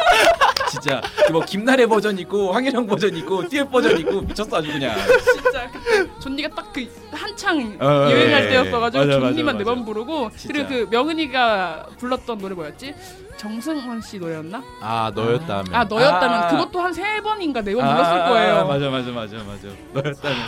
[0.72, 4.96] 진짜 뭐 김나래 버전 있고 황현영 버전 있고 듀엣 버전 있고 미쳤어 아주 그냥.
[5.42, 9.64] 진짜 그때 좋니가 딱 그 한창 어, 어, 유행할 예, 때였어가지고 맞아, 좋니만 네.
[9.64, 10.48] 번 부르고 진짜.
[10.48, 12.94] 그리고 그 명은이가 불렀던 노래 뭐였지?
[13.36, 14.62] 정승환 씨 노래였나?
[14.80, 15.74] 아 너였다면.
[15.74, 16.48] 아 너였다면 아.
[16.48, 18.54] 그것도 한 세 번인가 네번 불렀을 거예요.
[18.56, 19.68] 아, 맞아 맞아 맞아 맞아.
[19.92, 20.38] 너였다면.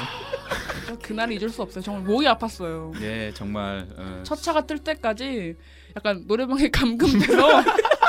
[1.02, 1.82] 그날을 잊을 수 없어요.
[1.82, 3.00] 정말 목이 아팠어요.
[3.02, 3.86] 예 정말.
[3.96, 4.20] 어.
[4.22, 5.56] 첫 차가 뜰 때까지
[5.96, 7.36] 약간 노래방에 감금돼서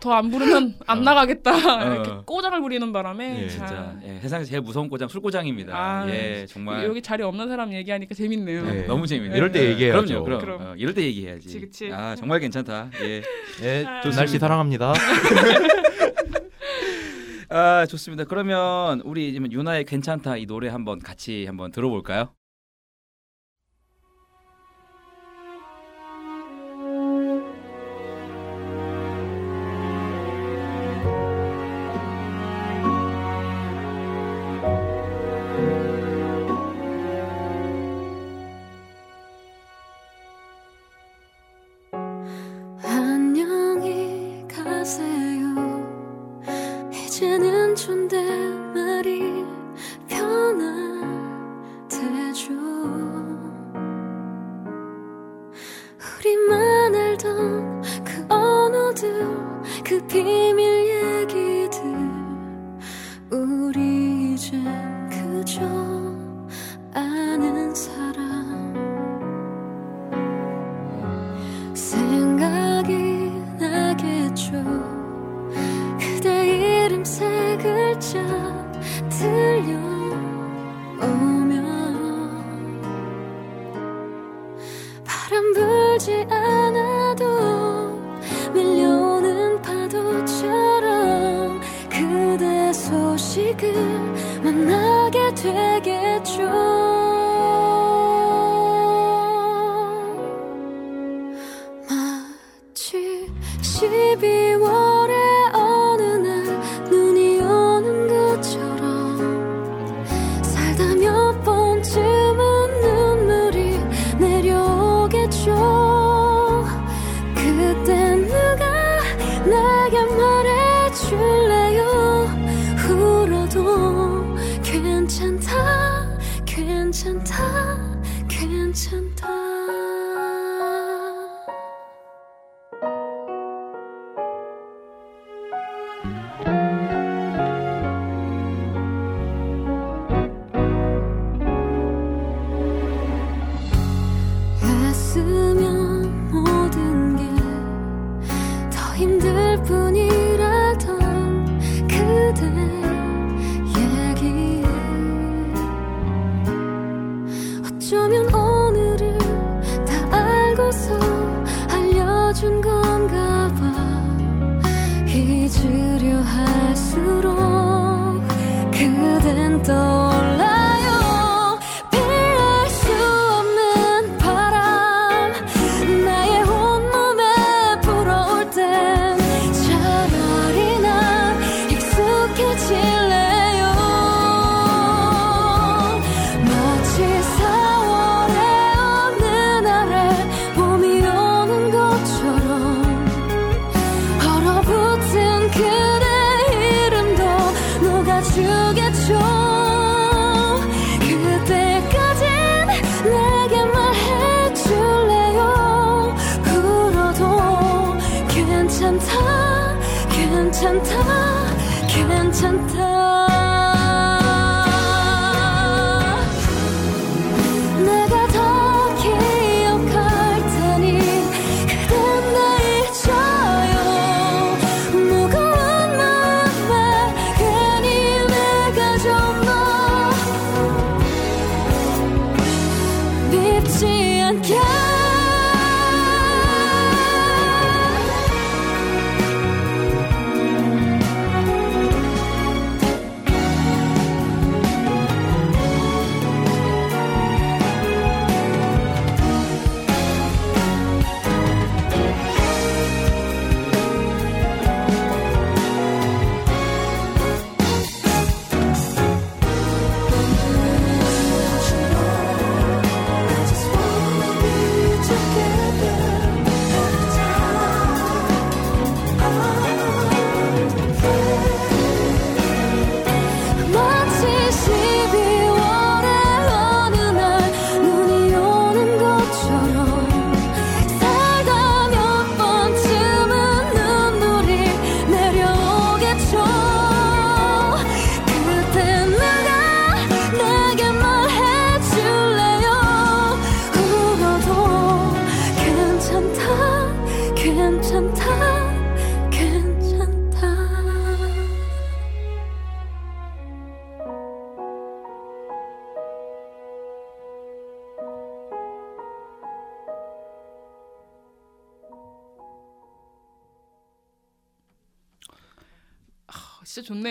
[0.00, 1.00] 더 안 부르면 안 어.
[1.02, 1.52] 나가겠다
[1.94, 2.22] 이렇게 어.
[2.26, 5.72] 꼬장을 부리는 바람에 예, 자, 진짜 예, 세상에서 제일 무서운 꼬장 술꼬장입니다.
[5.76, 6.84] 아, 예 정말.
[6.84, 8.62] 여기 자리 없는 사람 얘기하니까 재밌네요.
[8.64, 8.82] 네.
[8.86, 9.36] 너무 재밌네.
[9.36, 10.06] 이럴 때 예, 얘기해야죠.
[10.06, 10.40] 그럼요, 그럼.
[10.40, 10.60] 그럼.
[10.62, 11.46] 어, 이럴 때 얘기해야지.
[11.46, 11.92] 그치, 그치.
[11.92, 12.90] 아 정말 괜찮다.
[13.02, 13.22] 예.
[13.62, 14.16] 예, 좋습니다.
[14.16, 14.92] 날씨 사랑합니다.
[17.48, 18.24] 아 좋습니다.
[18.24, 22.32] 그러면 우리 지금 유나의 괜찮다 이 노래 한번 같이 한번 들어볼까요?
[59.90, 60.86] 그 비밀
[61.24, 61.82] 얘기들.
[63.28, 64.62] 우리 이젠
[65.10, 65.62] 그저
[66.94, 68.72] 아는 사람.
[71.74, 74.52] 생각이 나겠죠.
[75.98, 78.24] 그대 이름 세 글자
[79.08, 79.89] 들려.
[95.42, 96.69] 되겠죠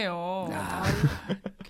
[0.03, 0.47] 좋네요.
[0.51, 0.83] 아, 아,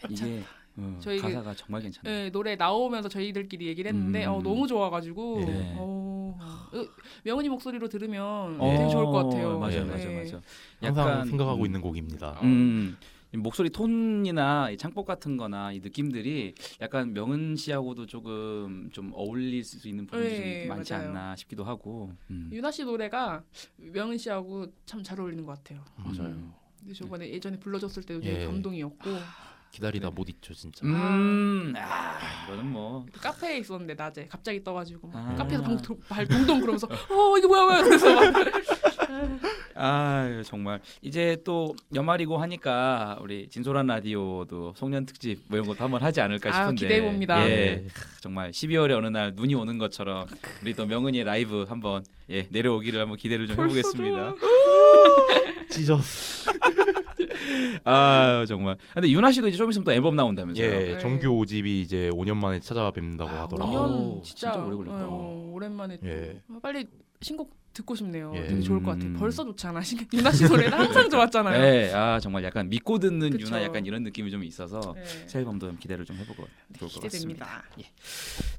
[0.10, 0.44] 이게
[0.78, 2.24] 어, 저희 그- 가사가 정말 괜찮네요.
[2.26, 4.32] 네, 노래 나오면서 저희들끼리 얘기를 했는데 음.
[4.32, 5.76] 어, 너무 좋아가지고 네.
[5.78, 6.38] 어,
[6.74, 6.86] 어,
[7.24, 9.60] 명은이 목소리로 들으면 어, 되게 좋을 것 같아요.
[9.60, 9.92] 맞아요, 네.
[9.92, 10.42] 맞아요, 맞아요.
[10.82, 12.40] 항상 생각하고 음, 있는 곡입니다.
[12.44, 12.98] 음,
[13.34, 19.88] 이 목소리 톤이나 이 창법 같은-거나 이 느낌들이 약간 명은 씨하고도 조금 좀 어울릴 수
[19.88, 21.10] 있는 부분이 네, 좀 많지 맞아요.
[21.10, 22.12] 않나 싶기도 하고.
[22.32, 22.50] 음.
[22.52, 23.44] 유나 씨 노래가
[23.78, 25.84] 명은 씨하고 참 잘 어울리는 것 같아요.
[25.98, 26.59] 맞아요.
[26.82, 26.86] 음.
[26.86, 28.46] 근데 저번에 예전에 불러줬을 때도 되게 예.
[28.46, 29.10] 감동이었고
[29.72, 30.84] 기다리다 못 잊죠 진짜.
[30.84, 35.36] 음, 아, 이거는 뭐그 카페에 있었는데 낮에 갑자기 떠가지고 막 아.
[35.36, 38.34] 카페에서 방, 도- 발 동동 그러면서 어 이게 뭐야 뭐야 그래서 막
[39.76, 46.02] 아 정말 이제 또 연말이고 하니까 우리 진솔한 라디오도 송년 특집 뭐 이런 것도 한번
[46.02, 47.48] 하지 않을까 아, 싶은데 기대해 봅니다.
[47.48, 47.88] 예, 네.
[48.22, 50.26] 정말 12월에 어느 날 눈이 오는 것처럼
[50.64, 54.34] 우리 또 명은이의 라이브 한번 예 내려오기를 한번 기대를 좀 해보겠습니다.
[55.70, 56.39] 찢었어.
[57.84, 58.78] 아 정말.
[58.94, 60.66] 근데 윤아 씨도 이제 좀 있으면 또 앨범 나온다면서요?
[60.66, 61.00] 예, 네.
[61.00, 63.78] 정규 5집이 이제 5년 만에 찾아뵙는다고 아, 하더라고요.
[63.78, 65.06] 5년 아우, 진짜, 진짜 오래 걸렸다.
[65.08, 66.42] 어, 오랜만에 예.
[66.50, 66.86] 어, 빨리
[67.22, 68.34] 신곡 듣고 싶네요.
[68.36, 68.48] 예.
[68.48, 69.10] 되게 좋을 것 같아요.
[69.10, 69.16] 음.
[69.18, 69.80] 벌써 좋잖아.
[69.82, 71.62] 신- 유나 씨 노래는 항상 좋았잖아요.
[71.62, 73.46] 네, 아 정말 약간 믿고 듣는 그쵸.
[73.48, 75.04] 유나 약간 이런 느낌이 좀 있어서 네.
[75.28, 76.48] 새 앨범도 좀 기대를 좀 해보고
[76.80, 77.46] 좋을 것 같습니다.
[77.46, 77.64] 기대됩니다.
[77.80, 77.84] 예.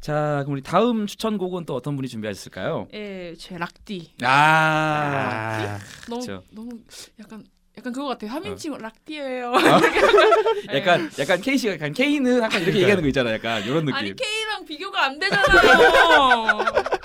[0.00, 2.86] 자, 그럼 우리 다음 추천곡은 또 어떤 분이 준비하셨을까요?
[2.94, 4.12] 예, 제 락디.
[4.22, 6.42] 아, 너무 그쵸.
[6.52, 6.70] 너무
[7.18, 7.44] 약간
[7.80, 8.30] 약간 그거 같아요.
[8.30, 9.52] 하민치 락디예요.
[10.74, 13.34] 약간 약간 K 씨가 약간 K는 약간 이렇게 얘기하는 거 있잖아요.
[13.34, 13.94] 약간 이런 느낌.
[13.94, 16.60] 아니 K랑 비교가 안 되잖아요.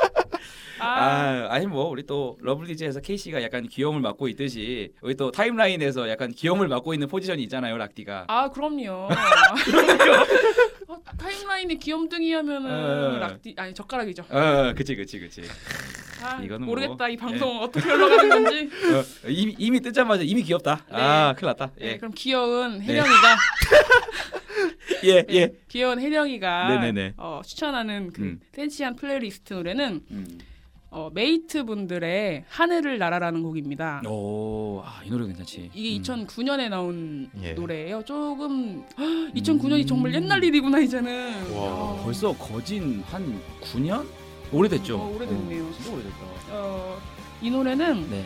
[0.77, 5.31] 아, 아, 아니 뭐 우리 또 러블리즈에서 K 씨가 약간 귀여움을 맡고 있듯이 우리 또
[5.31, 8.25] 타임라인에서 약간 귀여움을 맡고 있는 포지션이 있잖아요, 락디가.
[8.27, 9.07] 아 그럼요.
[10.87, 13.17] 어, 타임라인에 귀염둥이 하면은 어.
[13.19, 14.25] 락디 아니 젓가락이죠.
[14.29, 15.43] 어, 그치, 그치, 그치.
[16.25, 18.69] 아, 이거는 모르겠다 뭐, 이 방송 어떻게 흘러가는 건지.
[19.25, 20.85] 어, 이미 이미 뜨자마자 이미 귀엽다.
[20.89, 21.71] 아, 큰일 났다.
[21.77, 23.35] 네, 예, 그럼 귀여운 혜령이가
[25.03, 25.53] 예, 네, 예.
[25.67, 27.13] 귀여운 혜령이가 네네네.
[27.17, 28.39] 어, 추천하는 그 음.
[28.51, 30.39] 센치한 플레이리스트 노래는 음.
[30.89, 34.01] 어, 메이트 분들의 하늘을 날아라는 곡입니다.
[34.07, 35.71] 오, 아, 이 노래 괜찮지.
[35.73, 36.01] 이게 음.
[36.25, 37.51] 2009년에 나온 예.
[37.51, 38.03] 노래예요.
[38.05, 38.85] 조금
[39.35, 41.51] 2009년이 정말 옛날 일이구나 이제는.
[41.51, 44.07] 와, 어, 벌써 거진 한 9년?
[44.51, 44.97] 오래됐죠.
[44.97, 45.65] 어, 오래됐네요.
[45.65, 46.17] 어, 진짜 오래됐다.
[46.51, 47.01] 어,
[47.41, 48.25] 이 노래는 네,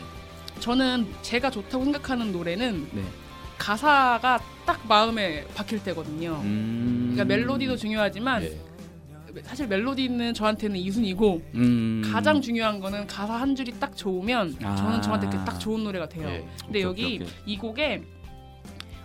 [0.60, 3.04] 저는 제가 좋다고 생각하는 노래는 네.
[3.58, 6.40] 가사가 딱 마음에 박힐 때거든요.
[6.44, 7.12] 음.
[7.14, 8.58] 그러니까 멜로디도 중요하지만 예.
[9.44, 12.02] 사실 멜로디는 저한테는 이순이고 음.
[12.12, 14.76] 가장 중요한 거는 가사 한 줄이 딱 좋으면 아.
[14.76, 16.28] 저는 저한테 딱 좋은 노래가 돼요.
[16.30, 16.48] 예.
[16.64, 17.34] 근데 오케이, 여기 오케이, 오케이.
[17.46, 18.04] 이 곡에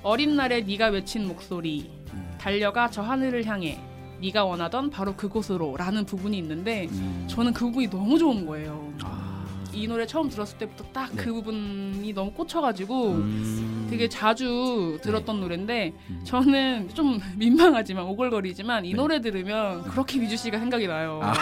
[0.02, 2.34] 어린 날에 네가 외친 목소리 음.
[2.38, 3.80] 달려가 저 하늘을 향해
[4.24, 7.26] 네가 원하던 바로 그곳으로라는 부분이 있는데 음.
[7.28, 8.92] 저는 그 부분이 너무 좋은 거예요.
[9.02, 9.44] 아.
[9.72, 11.24] 이 노래 처음 들었을 때부터 딱그 네.
[11.24, 13.86] 부분이 너무 꽂혀가지고 음.
[13.90, 16.20] 되게 자주 들었던 노래인데 음.
[16.24, 18.96] 저는 좀 민망하지만 오글거리지만 이 네.
[18.96, 21.20] 노래 들으면 그렇게 미주 씨가 생각이 나요.
[21.22, 21.32] 아.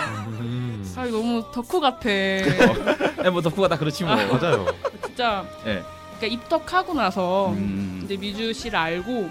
[0.41, 0.95] 음.
[0.97, 2.09] 아 너무 덕후 같아.
[2.09, 4.15] 네, 뭐 덕후가 다 그렇지 뭐.
[4.17, 4.67] 맞아요.
[5.07, 5.83] 진짜 예.
[6.19, 8.01] 그러니까 입덕하고 나서 음.
[8.05, 9.31] 이제 미주 씨를 알고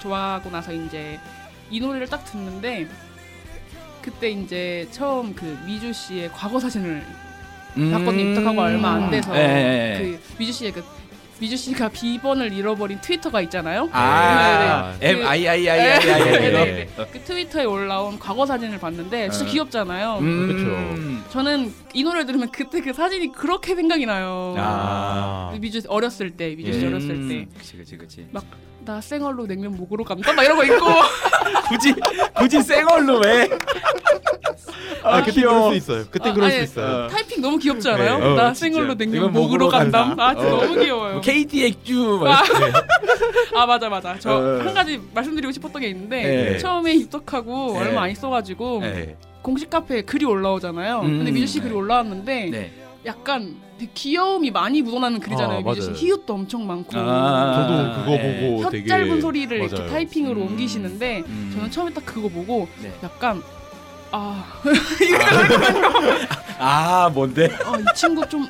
[0.00, 1.18] 좋아하고 나서 이제
[1.72, 2.86] 이 노래를 딱 듣는데
[4.02, 7.02] 그때 이제 처음 그 미주 씨의 과거 사진을
[7.74, 8.30] 봤거든요.
[8.30, 9.36] 입덕하고 얼마 안 돼서 음.
[9.36, 9.98] 예, 예, 예.
[9.98, 10.84] 그 미주 씨의 그
[11.42, 13.88] 미주 씨가 비번을 잃어버린 트위터가 있잖아요.
[13.90, 15.18] 아, 네, 네.
[15.18, 16.88] M I I I I I I 네.
[17.12, 19.48] 그 트위터에 올라온 과거 사진을 봤는데 진짜 어.
[19.50, 20.18] 귀엽잖아요.
[20.20, 21.24] 음.
[21.30, 24.54] 저는 이 노래 들으면 그때 그 사진이 그렇게 생각이 나요.
[24.56, 25.52] 아.
[25.58, 26.92] 미주 씨 어렸을 때, 미주 씨 음.
[26.94, 27.46] 어렸을 때.
[27.58, 28.26] 그치 그치 그치.
[28.84, 30.86] 나 생얼로 냉면 먹으러 간다 막 이런 거 있고
[31.68, 31.94] 굳이
[32.36, 33.48] 굳이 생얼로 왜?
[35.02, 36.04] 아, 그때 그럴 수 있어요.
[36.10, 37.08] 그때 아, 그럴 아니, 수 있어요.
[37.08, 38.18] 타이핑 너무 귀엽지 않아요?
[38.18, 38.26] 네.
[38.26, 38.54] 어, 나.
[38.54, 40.04] 생얼로 냉면 간다.
[40.04, 40.14] 간다.
[40.28, 40.60] 아 진짜 어.
[40.62, 41.12] 너무 귀여워요.
[41.14, 42.44] 뭐 KT 액주 막
[43.56, 44.16] 아 맞아 맞아.
[44.18, 44.58] 저 어.
[44.60, 46.58] 한 가지 말씀드리고 싶었던 게 있는데 네.
[46.58, 47.78] 처음에 입덕하고 네.
[47.80, 49.16] 얼마 안 있어가지고 네.
[49.42, 51.00] 공식 카페에 글이 올라오잖아요.
[51.00, 51.64] 음, 근데 미주 씨 네.
[51.64, 52.72] 글이 올라왔는데 네.
[53.04, 55.58] 약간 되게 귀여움이 많이 묻어나는 글이잖아요.
[55.66, 56.06] 아, 미주 씨.
[56.06, 57.66] 히읗도 엄청 많고 아.
[57.68, 58.40] 저도 그거 네.
[58.46, 59.90] 보고 혀 되게 짧은 소리를 이렇게 맞아요.
[59.90, 60.46] 타이핑으로 음.
[60.48, 61.50] 옮기시는데 음.
[61.54, 62.92] 저는 처음에 딱 그거 보고 네.
[63.02, 63.42] 약간
[64.12, 64.44] 아,
[66.58, 67.48] 아 뭔데?
[67.64, 68.46] 아, 이 친구 좀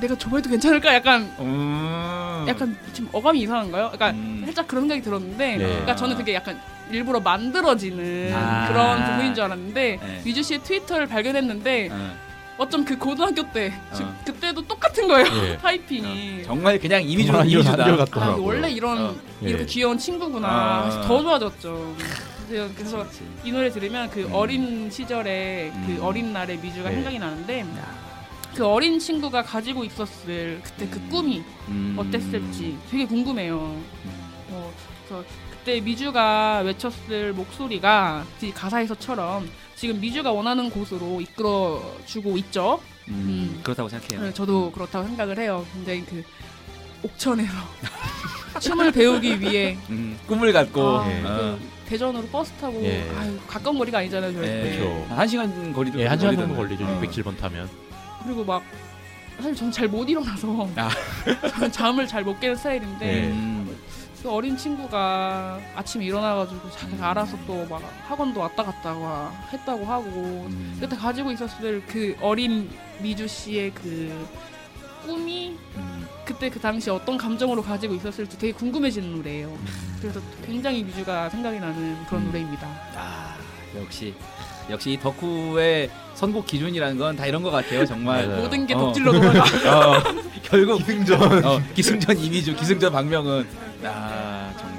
[0.00, 0.94] 내가 줘봐도 괜찮을까?
[0.94, 2.44] 약간 음.
[2.48, 3.90] 약간 지금 어감이 이상한가요?
[3.92, 4.42] 약간 음.
[4.44, 5.64] 살짝 그런 생각이 들었는데 네.
[5.64, 6.60] 그러니까 저는 그게 약간
[6.90, 8.68] 일부러 만들어지는 아.
[8.68, 10.20] 그런 부분인 줄 알았는데 네.
[10.24, 12.16] 미주 씨의 트위터를 발견했는데 어.
[12.58, 14.14] 어쩜 그 고등학교 때 즉, 어.
[14.24, 15.56] 그 때도 똑같은 거예요 예.
[15.62, 17.72] 타이핑이 정말 그냥 이미지로 이미지다.
[17.72, 18.44] 아, 같더라고요.
[18.44, 19.14] 원래 이런 어.
[19.40, 19.66] 이렇게 예.
[19.66, 20.82] 귀여운 친구구나 아.
[20.82, 21.94] 그래서 더 좋아졌죠
[22.48, 23.20] 그래서, 그치.
[23.44, 24.32] 이 노래 들으면 그 음.
[24.32, 25.84] 어린 시절에 음.
[25.86, 26.96] 그 어린 날의 미주가 네.
[26.96, 28.12] 생각이 나는데 야.
[28.54, 31.08] 그 어린 친구가 가지고 있었을 그때 그 음.
[31.10, 31.96] 꿈이 음.
[31.98, 33.56] 어땠을지 되게 궁금해요.
[34.50, 34.72] 어,
[35.06, 42.80] 그래서 그때 미주가 외쳤을 목소리가 이 가사에서처럼 지금 미주가 원하는 곳으로 이끌어주고 있죠.
[43.08, 43.14] 음.
[43.14, 43.60] 음.
[43.62, 44.26] 그렇다고 생각해요.
[44.26, 45.66] 네, 저도 그렇다고 생각을 해요.
[45.72, 46.22] 굉장히 그
[47.02, 47.52] 옥천에서
[48.60, 50.18] 춤을 배우기 위해 음.
[50.26, 51.22] 꿈을 갖고 아, 예.
[51.22, 51.58] 그
[51.92, 53.06] 대전으로 버스 타고 예.
[53.18, 54.42] 아유, 가까운 거리가 아니잖아요.
[54.44, 54.76] 예.
[54.76, 55.06] 그렇죠.
[55.14, 56.34] 한 시간 거리도 예, 한 시간.
[56.36, 56.84] 정도 걸리죠.
[56.84, 57.00] 어.
[57.02, 57.68] 607번 타면.
[58.24, 58.62] 그리고 막
[59.36, 60.88] 사실 저는 잘 못 일어나서 아.
[61.50, 63.26] 저는 잠을 잘 못 깨는 스타일인데 예.
[63.28, 63.76] 음.
[64.22, 67.10] 그 어린 친구가 아침에 일어나가지고 자기가 음.
[67.10, 70.76] 알아서 또 막 학원도 왔다 갔다 와 했다고 하고 음.
[70.80, 72.70] 그때 가지고 있었을 그 어린
[73.00, 74.26] 미주 씨의 그
[75.06, 76.06] 꿈이 음.
[76.24, 79.48] 그때 그 당시 어떤 감정으로 가지고 있었을지 되게 궁금해지는 노래예요.
[79.48, 79.96] 음.
[80.00, 82.26] 그래서 굉장히 미주가 생각이 나는 그런 음.
[82.26, 82.66] 노래입니다.
[82.96, 83.36] 아
[83.76, 84.14] 역시
[84.70, 88.26] 역시 이 덕후의 선곡 기준이라는 건 다 이런 것 같아요 정말.
[88.28, 88.78] 모든 게 어.
[88.78, 89.40] 덕질로 돌아가.
[89.98, 90.02] 어,
[90.42, 91.44] 결국 기승전.
[91.44, 93.46] 어, 기승전 이미주 기승전 박명은
[93.84, 94.71] 아 정말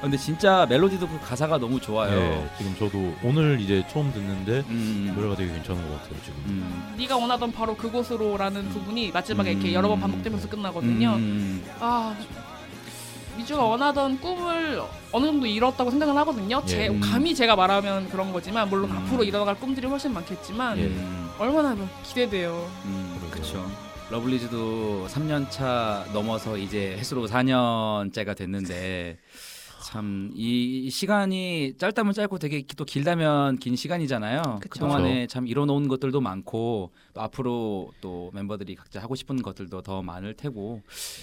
[0.00, 2.18] 근데 진짜 멜로디도 그 가사가 너무 좋아요.
[2.18, 5.12] 네, 지금 저도 오늘 이제 처음 듣는데 음.
[5.14, 6.38] 노래가 되게 괜찮은 것 같아요 지금.
[6.46, 6.94] 음.
[6.98, 11.14] 네가 원하던 바로 그곳으로라는 부분이 마지막에 이렇게 여러 번 반복되면서 끝나거든요.
[11.16, 11.64] 음.
[11.80, 12.16] 아
[13.36, 14.82] 미주가 원하던 꿈을
[15.12, 16.62] 어느 정도 이뤘다고 생각을 하거든요.
[16.66, 17.00] 제 예.
[17.00, 18.98] 감히 제가 말하면 그런 거지만 물론 음.
[18.98, 20.82] 앞으로 이뤄나갈 꿈들이 훨씬 많겠지만 예.
[20.84, 21.30] 음.
[21.38, 22.70] 얼마나 기대돼요.
[22.84, 23.28] 음.
[23.30, 23.70] 그렇죠.
[24.10, 29.16] 러블리즈도 3년 차 넘어서 이제 햇수로 4년째가 됐는데
[29.90, 34.40] 참 이 시간이 짧다면 짧고 되게 또 길다면 긴 시간이잖아요.
[34.60, 34.68] 그쵸.
[34.70, 40.34] 그동안에 참 이뤄놓은 것들도 많고 또 앞으로 또 멤버들이 각자 하고 싶은 것들도 더 많을
[40.34, 40.82] 테고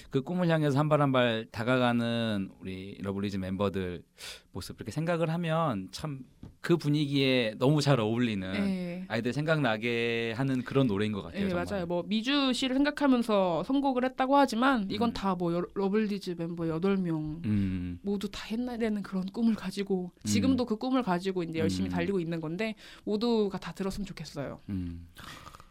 [0.10, 4.04] 그 꿈을 향해서 한 발 한 발 다가가는 우리 러블리즈 멤버들
[4.52, 6.20] 모습 이렇게 생각을 하면 참
[6.68, 9.06] 그 분위기에 너무 잘 어울리는 예.
[9.08, 11.46] 아이들 생각나게 하는 그런 노래인 것 같아요.
[11.46, 11.66] 예, 정말.
[11.66, 11.86] 맞아요.
[11.86, 15.14] 뭐 미주 씨를 생각하면서 선곡을 했다고 하지만 이건 음.
[15.14, 21.44] 다뭐 러블리즈 멤버 8명 음, 모두 다 옛날에는 그런 꿈을 가지고 지금도 그 꿈을 가지고
[21.44, 21.92] 이제 열심히 음.
[21.92, 24.60] 달리고 있는 건데 모두가 다 들었으면 좋겠어요.
[24.68, 25.08] 음.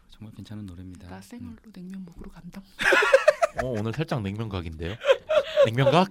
[0.09, 1.09] 정말 괜찮은 노래입니다.
[1.09, 2.63] 나 생얼로 냉면 먹으러 간다.
[3.63, 4.95] 어 오늘 살짝 냉면각인데요.
[5.65, 6.09] 냉면각?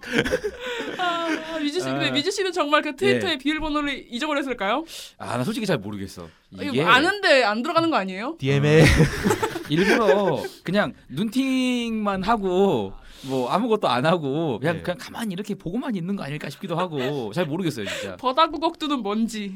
[0.99, 2.13] 아, 미주 씨, 근데 아.
[2.13, 3.39] 미주 씨는 정말 그 트위터의 예.
[3.39, 4.85] 비밀번호를 잊어버렸을까요?
[5.19, 6.29] 아, 나 솔직히 잘 모르겠어.
[6.51, 8.37] 이거 이게 뭐 아는데 안 들어가는 거 아니에요?
[8.39, 8.85] DM에
[9.69, 12.93] 일부러 그냥 눈팅만 하고
[13.29, 14.83] 뭐 아무것도 안 하고 그냥 네.
[14.83, 18.17] 그냥 가만히 이렇게 보고만 있는 거 아닐까 싶기도 하고 잘 모르겠어요, 진짜.
[18.21, 19.53] 버다구걱두는 뭔지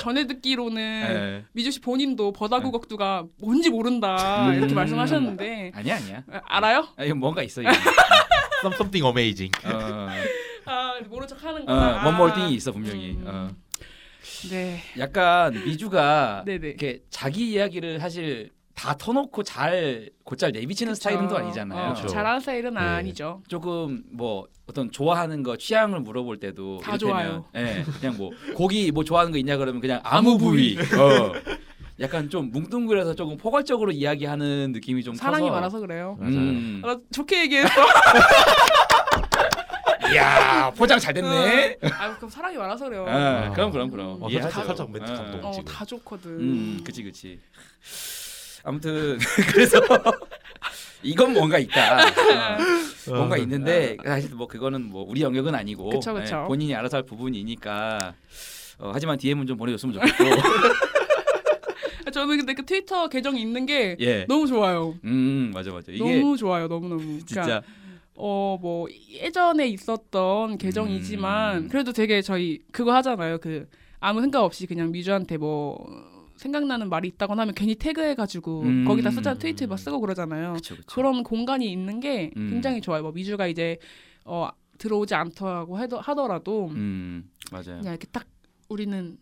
[0.00, 1.44] 전에 듣기로는 예.
[1.52, 4.76] 미주 씨 본인도 버다구걱두가 뭔지 모른다 이렇게 음.
[4.76, 6.22] 말씀하셨는데 아니야, 아니야.
[6.30, 6.88] 아, 알아요?
[6.96, 7.62] 아, 이거 뭔가 있어.
[7.62, 7.70] 이거.
[8.74, 9.52] something amazing.
[9.64, 10.08] 어,
[10.66, 12.04] 아 모른 척 어, 하는구나.
[12.04, 12.34] 원몰 아.
[12.34, 13.12] 띵이 있어 분명히.
[13.12, 13.24] 음.
[13.26, 13.48] 어.
[14.50, 14.80] 네.
[14.98, 16.68] 약간 미주가 네네.
[16.68, 21.90] 이렇게 자기 이야기를 사실 다 터놓고 잘 곧잘 내비치는 스타일은 또 아니잖아요.
[21.90, 22.06] 어, 그쵸.
[22.06, 22.80] 잘하는 스타일은 네.
[22.80, 23.42] 아니죠.
[23.48, 27.44] 조금 뭐 어떤 좋아하는 거 취향을 물어볼 때도 다 이를테면, 좋아요.
[27.56, 30.76] 예, 그냥 뭐 고기 뭐 좋아하는 거 있냐 그러면 그냥 아무 부위.
[30.96, 31.32] 어.
[31.98, 35.54] 약간 좀 뭉뚱그려서 조금 포괄적으로 이야기하는 느낌이 좀 사랑이 커서.
[35.56, 36.16] 많아서 그래요.
[36.20, 36.34] 맞아요.
[36.36, 36.80] 음.
[36.84, 37.68] 아, 나 좋게 얘기했어.
[40.14, 41.78] 이야 포장 잘 됐네.
[41.82, 43.04] 아 그럼 사랑이 많아서 그래요.
[43.08, 44.22] 아, 그럼 그럼 그럼.
[44.22, 44.54] 어, 이해하죠.
[44.54, 45.14] 살짝, 살짝 멘트 어.
[45.16, 45.44] 감동.
[45.46, 45.64] 어, 지금.
[45.64, 46.30] 다 좋거든.
[46.30, 47.40] 음, 그치 그치.
[48.64, 49.18] 아무튼
[49.52, 49.80] 그래서
[51.02, 52.04] 이건 뭔가 있다.
[53.10, 53.14] 어.
[53.14, 56.42] 뭔가 있는데 사실 뭐 그거는 뭐 우리 영역은 아니고 그쵸, 그쵸.
[56.44, 58.14] 예, 본인이 알아서 할 부분이니까
[58.78, 60.24] 어, 하지만 DM은 좀 보내줬으면 좋겠고
[62.06, 64.24] 아, 저는 근데 그 트위터 계정이 있는 게 예.
[64.26, 64.94] 너무 좋아요.
[65.04, 66.68] 음 맞아 맞아 이게 너무 좋아요.
[66.68, 67.24] 너무 너무.
[67.24, 67.62] 진짜
[68.14, 71.68] 어뭐 예전에 있었던 계정이지만 음.
[71.68, 73.38] 그래도 되게 저희 그거 하잖아요.
[73.38, 73.68] 그
[74.00, 75.78] 아무 생각 없이 그냥 미주한테 뭐
[76.38, 78.84] 생각나는 말이 있다거나 하면 괜히 태그해가지고 음.
[78.86, 80.54] 거기다 쓰자 트위트에 막 쓰고 그러잖아요.
[80.54, 82.50] 그쵸 그쵸 그런 공간이 있는 게 음.
[82.50, 83.02] 굉장히 좋아요.
[83.02, 83.78] 뭐 미주가 이제
[84.24, 88.26] 어 들어오지 않다고 해도 하더라도 음 맞아요 그냥 이렇게 딱
[88.68, 89.18] 우리는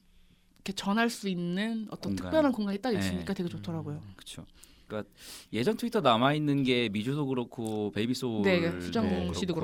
[0.57, 2.27] 이렇게 전할 수 있는 어떤 공간.
[2.27, 3.35] 특별한 공간이 딱 있으니까 네.
[3.35, 4.01] 되게 좋더라고요.
[4.17, 4.45] 그쵸
[4.87, 5.11] 그러니까
[5.53, 9.55] 예전 트위터 남아 있는 게 미주도 그렇고 베이비소울 네, 수정공 씨도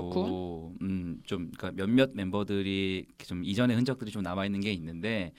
[0.81, 5.33] 음좀 그러니까 몇몇 멤버들이 좀 이전의 흔적들이 좀 남아 있는 게 있는데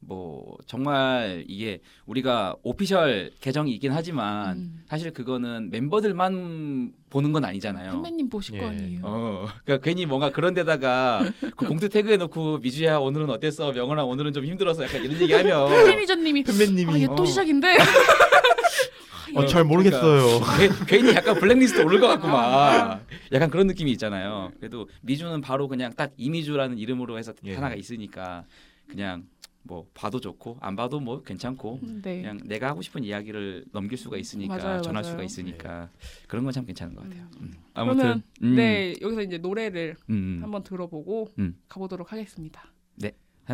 [0.00, 4.84] 뭐 정말 이게 우리가 오피셜 계정이 있긴 하지만 음.
[4.86, 7.92] 사실 그거는 멤버들만 보는 건 아니잖아요.
[7.92, 8.68] 선배님 보실 거 예.
[8.68, 9.00] 아니에요.
[9.02, 11.24] 어, 그러니까 괜히 뭔가 그런 데다가
[11.56, 13.72] 그 공트 태그해놓고 미주야 오늘은 어땠어?
[13.72, 17.26] 명언아 오늘은 좀 힘들어서 약간 이런 얘기하면 팬미저님이 팬매님이 아, 얘또 어.
[17.26, 17.76] 시작인데.
[19.34, 20.40] 어, 잘 모르겠어요.
[20.58, 22.36] 괜- 괜히 약간 블랙리스트 오를 것 같구만.
[22.44, 23.00] 아.
[23.32, 24.52] 약간 그런 느낌이 있잖아요.
[24.58, 27.54] 그래도 미주는 바로 그냥 딱 이미주라는 이름으로 해서 예.
[27.54, 28.44] 하나가 있으니까
[28.86, 29.24] 그냥
[29.66, 32.20] 뭐 봐도 좋고 안 봐도 뭐 괜찮고 네.
[32.22, 35.12] 그냥 내가 하고 싶은 이야기를 넘길 수가 있으니까 맞아요, 전할 맞아요.
[35.12, 35.90] 수가 있으니까
[36.28, 37.22] 그런 건 참 괜찮은 것 같아요.
[37.22, 37.42] 음.
[37.42, 37.52] 음.
[37.74, 40.42] 그러면 아무튼 음, 네 여기서 이제 노래를 음, 음.
[40.42, 41.58] 한번 들어보고 음.
[41.68, 42.72] 가보도록 하겠습니다.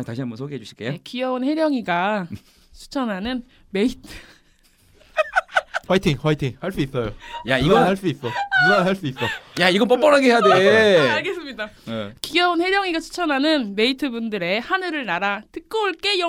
[0.05, 0.89] 다시 한번 소개해 주실게요.
[0.89, 2.27] 네, 귀여운 혜령이가
[2.73, 4.01] 추천하는 메이트
[5.87, 6.57] 화이팅, 화이팅.
[6.61, 7.11] 할 수 있어요.
[7.47, 8.29] 야 이건 할수 있어.
[8.65, 9.19] 누나 할수 있어.
[9.59, 11.09] 야 이건 뻔뻔하게 해야 돼.
[11.09, 11.69] 알겠습니다.
[11.87, 12.11] 어.
[12.21, 16.27] 귀여운 혜령이가 추천하는 메이트 분들의 하늘을 날아 듣고 올게요.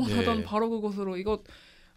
[0.00, 0.44] 네가 원하던 네.
[0.44, 1.42] 바로 그곳으로 이거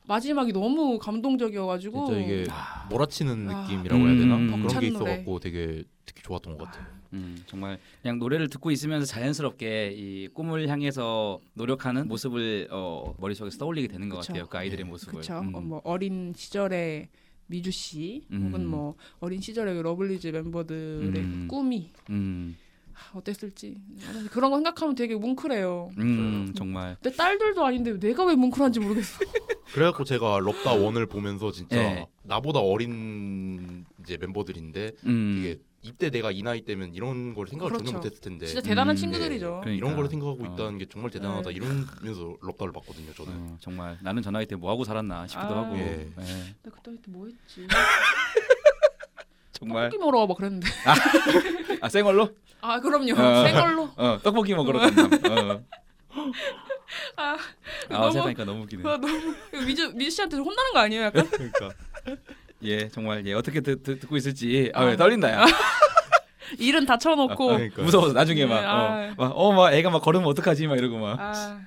[0.08, 2.46] 마지막이 너무 감동적이어가지고 진짜 이게
[2.90, 3.62] 몰아치는 아.
[3.62, 4.88] 느낌이라고 해야 되나 음, 그런 게.
[4.88, 6.86] 있어갖고 되게 특히 좋았던 것 같아요.
[7.14, 13.88] 음, 정말 그냥 노래를 듣고 있으면서 자연스럽게 이 꿈을 향해서 노력하는 모습을 어, 머릿속에서 떠올리게
[13.90, 14.34] 되는 것 그쵸.
[14.34, 14.48] 같아요.
[14.48, 15.20] 그 아이들의 모습을.
[15.20, 15.54] 그쵸 음.
[15.54, 17.10] 어, 뭐 어린 시절의
[17.48, 18.68] 미주 씨 혹은 음.
[18.68, 21.48] 뭐 어린 시절의 그 러블리즈 멤버들의 음.
[21.50, 22.71] 꿈이 음, 아,
[23.14, 23.78] 어땠을지
[24.32, 25.90] 그런 거 생각하면 되게 뭉클해요.
[25.98, 26.98] 음, 정말.
[27.02, 29.20] 내 딸들도 아닌데 내가 왜 뭉클한지 모르겠어.
[29.74, 32.08] 그래갖고 제가 럽다 원을 보면서 진짜 네.
[32.24, 37.84] 나보다 어린 이제 멤버들인데 음, 이게 이때 내가 이 나이 때면 이런 걸 생각을 전혀
[37.84, 37.98] 그렇죠.
[37.98, 39.62] 못했을 텐데 진짜 대단한 음, 친구들이죠.
[39.64, 39.72] 그러니까.
[39.72, 40.54] 이런 걸 생각하고 어.
[40.54, 41.56] 있다는 게 정말 대단하다 네.
[41.56, 43.32] 이러면서 럽다를 봤거든요 저는.
[43.34, 45.64] 어, 정말 나는 저 나이 때 뭐 하고 살았나 싶기도 아.
[45.66, 45.76] 하고.
[45.78, 46.08] 예.
[46.20, 47.66] 예, 나 그때 뭐 했지?
[49.54, 49.90] 정말.
[49.90, 50.68] 떡볶이 먹으러 와봐 그랬는데.
[51.82, 52.30] 아 생얼로?
[52.62, 53.14] 아 그럼요.
[53.14, 53.44] 어.
[53.44, 53.90] 생얼로.
[53.96, 55.04] 어 떡볶이 먹으러 간다.
[55.30, 55.64] 어.
[57.16, 57.38] 아,
[57.90, 58.84] 아 너무- 생각하니까 너무 웃기네.
[58.88, 59.36] 아, 너무
[59.66, 61.04] 미주 미주 씨한테 혼나는 거 아니에요?
[61.04, 61.70] 약간 그러니까
[62.64, 64.86] 예 정말 예 어떻게 듣, 듣, 듣고 있을지 아, 아.
[64.86, 65.46] 왜 떨린다 야.
[66.60, 67.52] 일은 다 쳐놓고.
[67.52, 67.86] 아, 그러니까요.
[67.86, 69.14] 무서워서 나중에 네, 아.
[69.18, 71.18] 막어막 애가 막 걸으면 어떡하지 막 이러고 막.
[71.20, 71.60] 아,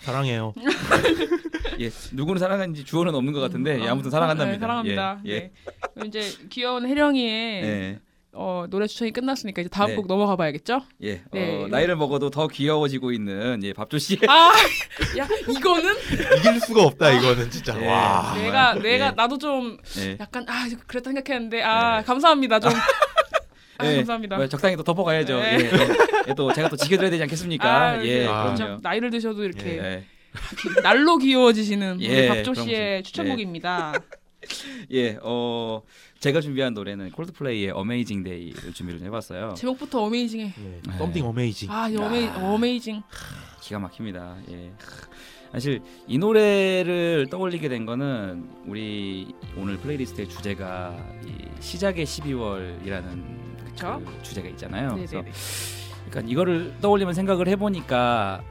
[0.00, 0.52] 사랑해요.
[1.78, 4.56] 예 누구는 사랑하는지 주어는 없는 것 같은데 예, 아무튼 사랑한답니다.
[4.56, 5.20] 네, 사랑합니다.
[5.26, 5.30] 예.
[5.30, 5.52] 예.
[5.94, 6.06] 네.
[6.06, 7.98] 이제 귀여운 혜령이의 예.
[8.38, 9.96] 어, 노래 추천이 끝났으니까 이제 다음 네.
[9.96, 10.82] 곡 넘어가 봐야겠죠?
[11.02, 11.64] 예, 네.
[11.64, 14.52] 어, 나이를 먹어도 더 귀여워지고 있는 예, 밥조 씨의 아,
[15.18, 15.94] 야 이거는
[16.38, 17.74] 이길 수가 없다 이거는 진짜.
[17.80, 17.86] 예.
[17.86, 18.34] 와.
[18.36, 18.82] 내가 정말.
[18.90, 19.10] 내가 예.
[19.16, 20.16] 나도 좀 예.
[20.20, 22.04] 약간 아 그랬다 생각했는데 아 네.
[22.04, 22.72] 감사합니다 좀.
[23.78, 24.36] 아, 예, 감사합니다.
[24.36, 25.38] 뭐 적당히 또 덮어가야죠.
[25.38, 25.58] 네.
[25.60, 25.70] 예, 예.
[26.28, 27.68] 예, 또 제가 또 지켜드려야 되지 않겠습니까?
[27.90, 28.26] 아, 예, 네.
[28.26, 28.54] 아.
[28.54, 28.78] 그럼요.
[28.82, 30.04] 나이를 드셔도 이렇게 예,
[30.82, 33.94] 날로 귀여워지시는 우리 예, 박조 씨의 좀- 추천곡입니다.
[34.92, 35.82] 예, 어
[36.20, 39.54] 제가 준비한 노래는 Coldplay의 Amazing Day를 준비를 좀 해봤어요.
[39.54, 40.54] 제목부터 amazing해.
[40.56, 40.98] 네.
[40.98, 41.70] something amazing.
[41.70, 43.02] 아, 이 ama, amazing.
[43.60, 44.36] 기가 막힙니다.
[44.50, 44.72] 예.
[45.52, 51.30] 사실 이 노래를 떠올리게 된 거는 우리 오늘 플레이리스트의 주제가 이
[51.60, 54.02] 시작의 12월이라는 그쵸?
[54.04, 54.94] 그 주제가 있잖아요.
[54.94, 55.32] 그래서 네네네.
[56.10, 58.42] 그러니까 이거를 떠올리면 생각을 해보니까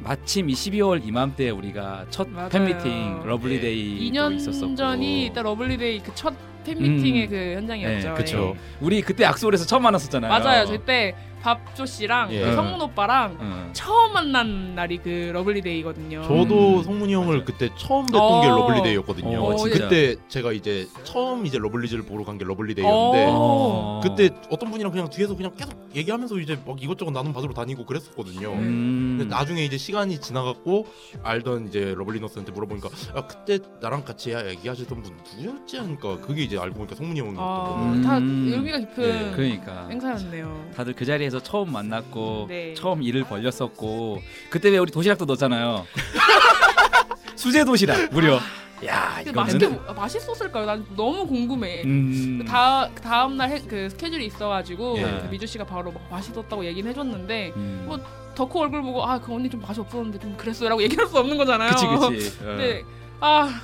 [0.00, 2.48] 마침 이 12월 이맘때 우리가 첫 맞아요.
[2.48, 3.60] 팬미팅 러블리 예.
[3.60, 6.34] 데이도 2년 있었었고 전이 일단 러블리데이 그 첫
[6.64, 7.30] 팬미팅의 음.
[7.30, 8.08] 그 현장이었죠.
[8.08, 8.54] 네, 그쵸.
[8.56, 8.60] 예.
[8.80, 10.28] 우리 그때 악스홀에서 처음 만났었잖아요.
[10.30, 10.66] 맞아요.
[10.66, 11.14] 저때
[11.46, 12.40] 밥조 씨랑 예.
[12.40, 13.70] 그 성문 오빠랑 응.
[13.72, 16.22] 처음 만난 날이 그 러블리데이거든요.
[16.22, 16.82] 저도 음.
[16.82, 17.44] 성문이 형을.
[17.44, 18.40] 그때 처음 뵀던 어.
[18.40, 19.38] 게 러블리데이였거든요.
[19.40, 19.78] 어, 진짜.
[19.78, 24.00] 그때 제가 이제 처음 이제 러블리즈를 보러 간 게 러블리데이였는데 어.
[24.02, 28.52] 그때 어떤 분이랑 그냥 뒤에서 그냥 계속 얘기하면서 이제 막 이것저것 나눔 받으러 다니고 그랬었거든요.
[28.52, 29.16] 음.
[29.18, 30.86] 근데 나중에 이제 시간이 지나갔고
[31.22, 36.74] 알던 이제 러블리너스한테 물어보니까 아 그때 나랑 같이 얘기하셨던 분 누구였지 하니까 그게 이제 알고
[36.76, 37.92] 보니까 성문이 형이었던 아.
[37.94, 38.02] 음.
[38.02, 40.70] 다 의미가 깊은 예, 그러니까 행사였네요.
[40.76, 42.74] 다들 그 자리에서 처음 만났고 네.
[42.74, 44.20] 처음 일을 벌렸었고
[44.50, 45.86] 그때 왜 우리 도시락도 넣었잖아요.
[47.36, 48.38] 수제 도시락 무려.
[48.84, 50.66] 야 근데 이거는 맛있게 뭐- 맛있었을까요?
[50.66, 51.82] 난 너무 궁금해.
[51.84, 52.44] 음.
[52.46, 55.02] 다 다음 날 그 스케줄이 있어가지고 예.
[55.22, 57.84] 그 미주 씨가 바로 막 맛있었다고 얘기는 해줬는데 음.
[57.88, 57.98] 뭐
[58.34, 61.70] 덕후 얼굴 보고 아 그 언니 좀 맛이 없었는데 좀 그랬어요라고 얘기할 수 없는 거잖아요.
[61.70, 62.36] 그치 그치.
[62.42, 62.44] 어.
[62.44, 62.84] 근데
[63.20, 63.60] 아.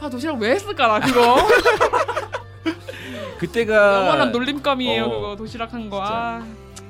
[0.00, 1.36] 아 도시락 왜 했을까 나 그거
[3.38, 6.00] 그때가 영원한 놀림감이에요 어, 그거 도시락 한 거.
[6.02, 6.44] 아,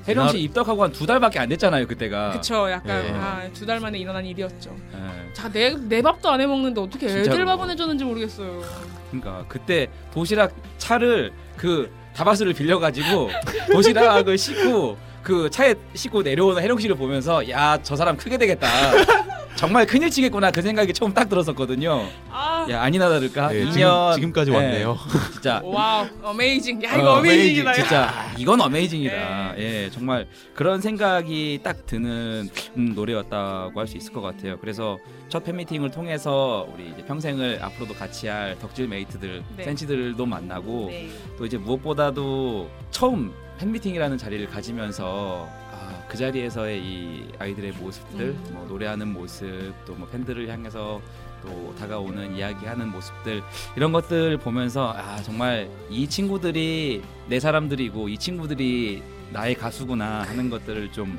[0.07, 2.33] 혜령 씨 입덕하고 한 두 달밖에 안 됐잖아요 그때가.
[2.33, 3.11] 그쵸 약간 예.
[3.13, 4.75] 아, 두 달 만에 일어난 일이었죠.
[4.95, 5.33] 예.
[5.33, 7.45] 자내 내 밥도 안 해 먹는데 어떻게 애들 진짜로.
[7.47, 8.63] 밥은 해줬는지 모르겠어요.
[9.11, 13.31] 그러니까 그때 도시락 차를 그 다바스를 빌려가지고
[13.73, 18.67] 도시락을 싣고 그 차에 싣고 내려오는 혜령 씨를 보면서 야 저 사람 크게 되겠다.
[19.55, 22.07] 정말 큰일 치겠구나 그 생각이 처음 딱 들었었거든요.
[22.31, 24.97] 아 야 아니나 다를까 네, 2년 지금, 까지 예, 왔네요.
[25.33, 27.71] 진짜 wow amazing 야 이거 어, amazing이다.
[27.71, 27.75] 야.
[27.75, 29.55] 진짜 이건 amazing이다.
[29.59, 34.59] 예, 정말 그런 생각이 딱 드는 음, 노래였다고 할 수 있을 것 같아요.
[34.61, 34.99] 그래서
[35.29, 39.65] 첫 팬미팅을 통해서 우리 이제 평생을 앞으로도 같이 할 덕질 mate들, 네.
[39.65, 41.09] 센치들도 만나고 네.
[41.39, 48.45] 또 이제 무엇보다도 처음 팬미팅이라는 자리를 가지면서 아, 그 자리에서의 이 아이들의 모습들, 음.
[48.53, 51.01] 뭐 노래하는 모습, 또 뭐 팬들을 향해서
[51.43, 53.43] 또 다가오는 이야기하는 모습들
[53.77, 60.93] 이런 것들 보면서 아 정말 이 친구들이 내 사람들이고 이 친구들이 나의 가수구나 하는 것들을
[60.93, 61.17] 좀.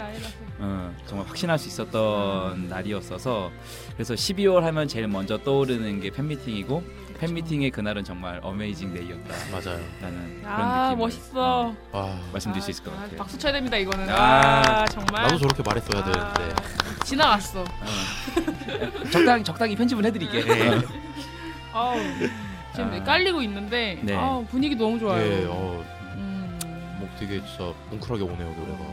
[0.59, 3.51] 어, 정말 확신할 수 있었던 날이었어서
[3.95, 6.84] 그래서 12월 하면 제일 먼저 떠오르는 게 팬미팅이고
[7.28, 9.86] 팬미팅의 그날은 정말 어메이징 데이였다라는 맞아요.
[9.99, 11.67] 그런 아 멋있어.
[11.69, 13.17] 어, 와 말씀드릴 아, 수 있을 것 아, 같아요.
[13.17, 14.09] 박수 쳐야 됩니다 이거는.
[14.09, 15.24] 아, 아, 정말.
[15.24, 16.55] 나도 저렇게 말했어야 아, 되는데.
[17.05, 17.61] 지나갔어.
[17.61, 19.09] 어.
[19.11, 20.43] 적당히 적당히 편집을 해드릴게.
[20.43, 20.82] 네.
[21.74, 21.95] 아우,
[22.76, 23.03] 지금 아.
[23.03, 24.15] 깔리고 있는데 네.
[24.15, 25.21] 아우, 분위기 너무 좋아요.
[25.26, 25.84] 예, 어,
[26.15, 26.59] 음.
[26.99, 28.84] 목 되게 진짜 뭉클하게 오네요 노래가.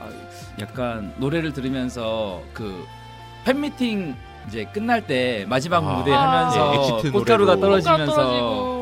[0.00, 0.10] 아,
[0.60, 2.86] 약간 노래를 들으면서 그
[3.44, 4.16] 팬미팅
[4.48, 7.56] 이제 끝날 때 마지막 아, 무대 예, 하면서 엑시트 꽃가루가 노래로.
[7.56, 8.80] 꽃가 떨어지면서 떨어지고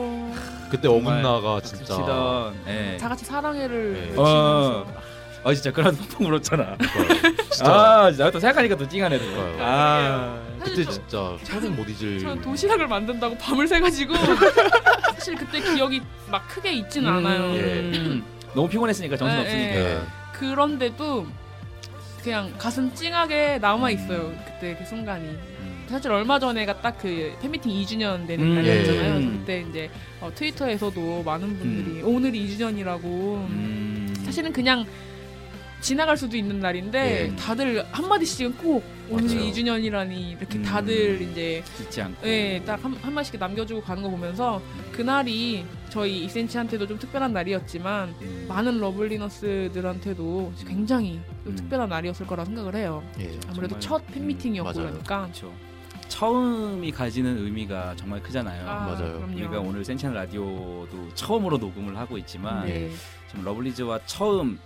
[0.70, 1.84] 그때 어긋나가 진짜.
[1.94, 2.96] 치던 예.
[2.98, 4.00] 다 같이 사랑해를 네.
[4.00, 4.86] 외치면서
[5.44, 6.76] 어 진짜 그런 펑펑 울었잖아.
[7.50, 7.72] 진짜.
[7.72, 9.24] 아 진짜 또 생각하니까 또 찡하네 또.
[9.24, 9.64] 그러니까요.
[9.66, 12.18] 아 그때 진짜 평생 못 잊을.
[12.18, 14.14] 전 도시락을 만든다고 밤을 새가지고
[15.14, 17.44] 사실 그때 기억이 막 크게 있지는 않아요.
[17.52, 19.74] 음, 너무 피곤했으니까 정신 예, 없으니까.
[19.76, 19.98] 예.
[20.32, 21.26] 그런데도
[22.28, 24.34] 그냥 가슴 찡하게 남아 있어요.
[24.44, 25.24] 그때 그 순간이.
[25.24, 25.86] 음.
[25.88, 29.20] 사실 얼마 전에가 딱 그 팬미팅 2주년 되는 음, 날이었잖아요.
[29.22, 29.24] 예.
[29.24, 34.14] 그때 이제 어, 트위터에서도 많은 분들이 오늘이 2주년이라고 음.
[34.26, 34.84] 사실은 그냥
[35.80, 37.36] 지나갈 수도 있는 날인데 예.
[37.36, 39.52] 다들 한 마디씩은 꼭 오늘이 맞아요.
[39.52, 40.62] 2주년이라니 이렇게 음.
[40.62, 42.26] 다들 이제 잊지 않고.
[42.28, 44.60] 예, 딱한 한 마디씩 남겨주고 가는 거 보면서
[44.92, 48.46] 그날이 저희 이센치한테도 좀 특별한 날이었지만 음.
[48.48, 51.56] 많은 러블리너스들한테도 굉장히 좀 음.
[51.56, 53.02] 특별한 날이었을 거라 생각을 해요.
[53.20, 53.38] 예.
[53.48, 54.88] 아무래도 정말, 첫 음, 팬미팅이었고 맞아요.
[54.90, 55.22] 그러니까.
[55.22, 55.52] 그렇죠.
[56.08, 58.66] 처음이 가지는 의미가 정말 크잖아요.
[58.68, 59.16] 아, 맞아요.
[59.18, 59.36] 그럼요.
[59.36, 62.90] 우리가 오늘 센치한 라디오도 처음으로 녹음을 하고 있지만 네.
[63.28, 64.58] 지금 러블리즈와 처음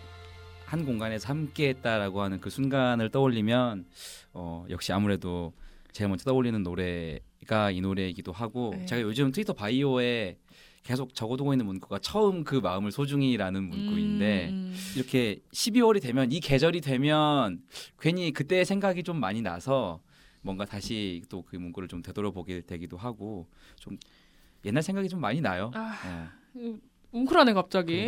[0.73, 3.85] 한 공간에서 함께했다라고 하는 그 순간을 떠올리면
[4.33, 5.53] 어, 역시 아무래도
[5.93, 8.87] 제가 먼저 떠올리는 노래가 이 노래이기도 하고 네.
[8.87, 10.39] 제가 요즘 트위터 바이오에
[10.83, 14.75] 계속 적어두고 있는 문구가 처음 그 마음을 소중히라는 문구인데 음.
[14.97, 17.61] 이렇게 12월이 되면 이 계절이 되면
[18.01, 20.01] 괜히 그때 생각이 좀 많이 나서
[20.41, 23.47] 뭔가 다시 또 그 문구를 좀 되돌아보게 되기도 하고
[23.77, 23.99] 좀
[24.65, 25.71] 옛날 생각이 좀 많이 나요.
[25.75, 26.77] 아, 예.
[27.11, 28.07] 뭉클하네 갑자기.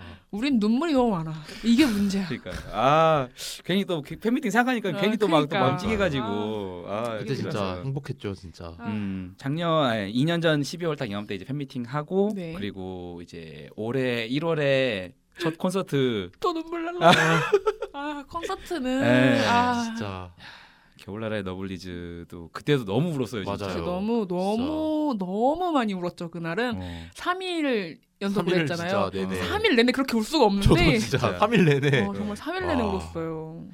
[0.00, 1.32] 아, 우린 눈물이 너무 많아.
[1.64, 2.26] 이게 문제야.
[2.28, 3.28] 그러니까 아
[3.64, 5.60] 괜히 또 팬미팅 생각하니까 아, 괜히 또 막또 그러니까.
[5.68, 7.82] 마음 찡해가지고 아, 그때 진짜 그래서.
[7.84, 8.74] 행복했죠 진짜.
[8.78, 8.86] 아.
[8.88, 12.52] 음, 작년 아니, 2년 전 12월 딱 이맘때 이제 팬미팅 하고 네.
[12.54, 17.12] 그리고 이제 올해 1월에 첫 콘서트 또 눈물 날라.
[17.92, 20.32] 아 콘서트는 에, 아 진짜
[21.08, 23.66] 겨울나라의 너블리즈도 그때도 너무 울었어요 진짜.
[23.66, 23.84] 맞아요.
[23.84, 27.06] 너무 너무 너무 많이 울었죠 그날은 어.
[27.14, 29.10] 3일 연속으로 3일 했잖아요.
[29.10, 29.48] 진짜 네네.
[29.48, 31.38] 3일 내내 그렇게 울 수가 없는데 저도 진짜 진짜.
[31.38, 32.88] 3일 내내 어, 정말 3일 내내 와.
[32.92, 33.66] 울었어요.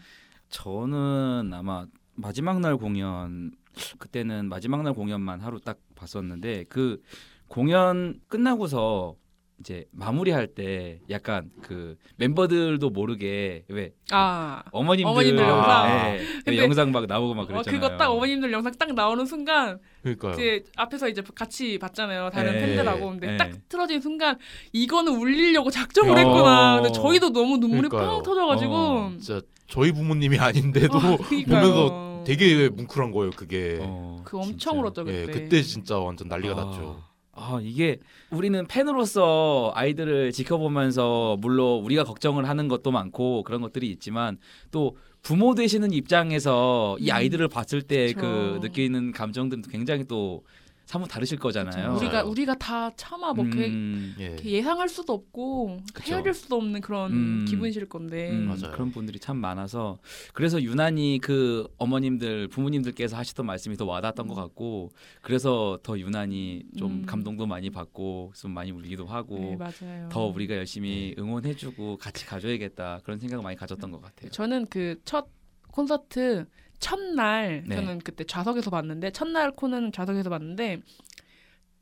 [0.48, 3.50] 저는 아마 마지막 날 공연
[3.98, 7.02] 그때는 마지막 날 공연만 하루 딱 봤었는데 그
[7.48, 9.16] 공연 끝나고서
[9.64, 15.88] 이제 마무리할 때 약간 그 멤버들도 모르게 왜 아 어머님들, 어머님들 영상.
[15.88, 17.80] 예, 근데- 영상 막 나오고 막 어, 그랬잖아요.
[17.80, 20.34] 그거 딱 어머님들 영상 딱 나오는 순간 그러니까요.
[20.34, 22.58] 이제 앞에서 이제 같이 봤잖아요 다른 네.
[22.60, 23.36] 팬들하고 근데 네.
[23.38, 24.36] 딱 틀어진 순간
[24.74, 26.18] 이거는 울리려고 작정을 어.
[26.18, 28.16] 했구나 근데 저희도 너무 눈물이 그러니까요.
[28.16, 29.12] 팡 터져가지고 어.
[29.18, 31.46] 진짜 저희 부모님이 아닌데도 어, 그러니까요.
[31.46, 33.78] 보면서 되게 뭉클한 거예요 그게.
[33.80, 34.70] 어, 그 엄청 진짜.
[34.72, 37.02] 울었죠 그때 예, 그때 진짜 완전 난리가 아, 났죠.
[37.36, 37.98] 아 이게
[38.30, 44.38] 우리는 팬으로서 아이들을 지켜보면서 물론 우리가 걱정을 하는 것도 많고 그런 것들이 있지만
[44.70, 47.14] 또 부모 되시는 입장에서 이 음.
[47.14, 48.58] 아이들을 봤을 때 그.
[48.62, 50.44] 느끼는 감정들은 굉장히 또
[50.86, 51.94] 사뭇 다르실 거잖아요.
[51.96, 52.28] 우리가 맞아요.
[52.30, 54.36] 우리가 다 차마 뭐 그- 음, 예.
[54.44, 56.14] 예상할 수도 없고 그쵸.
[56.14, 57.44] 헤아릴 수도 없는 그런 음.
[57.48, 58.70] 기분이실 건데 음, 맞아요.
[58.72, 59.98] 그런 분들이 참 많아서
[60.34, 64.90] 그래서 유난히 그 어머님들 부모님들께서 하시던 말씀이 더 와닿았던 것 같고
[65.22, 67.06] 그래서 더 유난히 좀 음.
[67.06, 70.08] 감동도 많이 받고 좀 많이 울기도 하고 네, 맞아요.
[70.10, 74.30] 더 우리가 열심히 응원해주고 같이 가줘야겠다 그런 생각을 많이 가졌던 것 같아요.
[74.30, 75.28] 저는 그 첫
[75.72, 76.46] 콘서트
[76.84, 77.76] 첫날 네.
[77.76, 80.82] 저는 그때 좌석에서 봤는데 첫날 코는 좌석에서 봤는데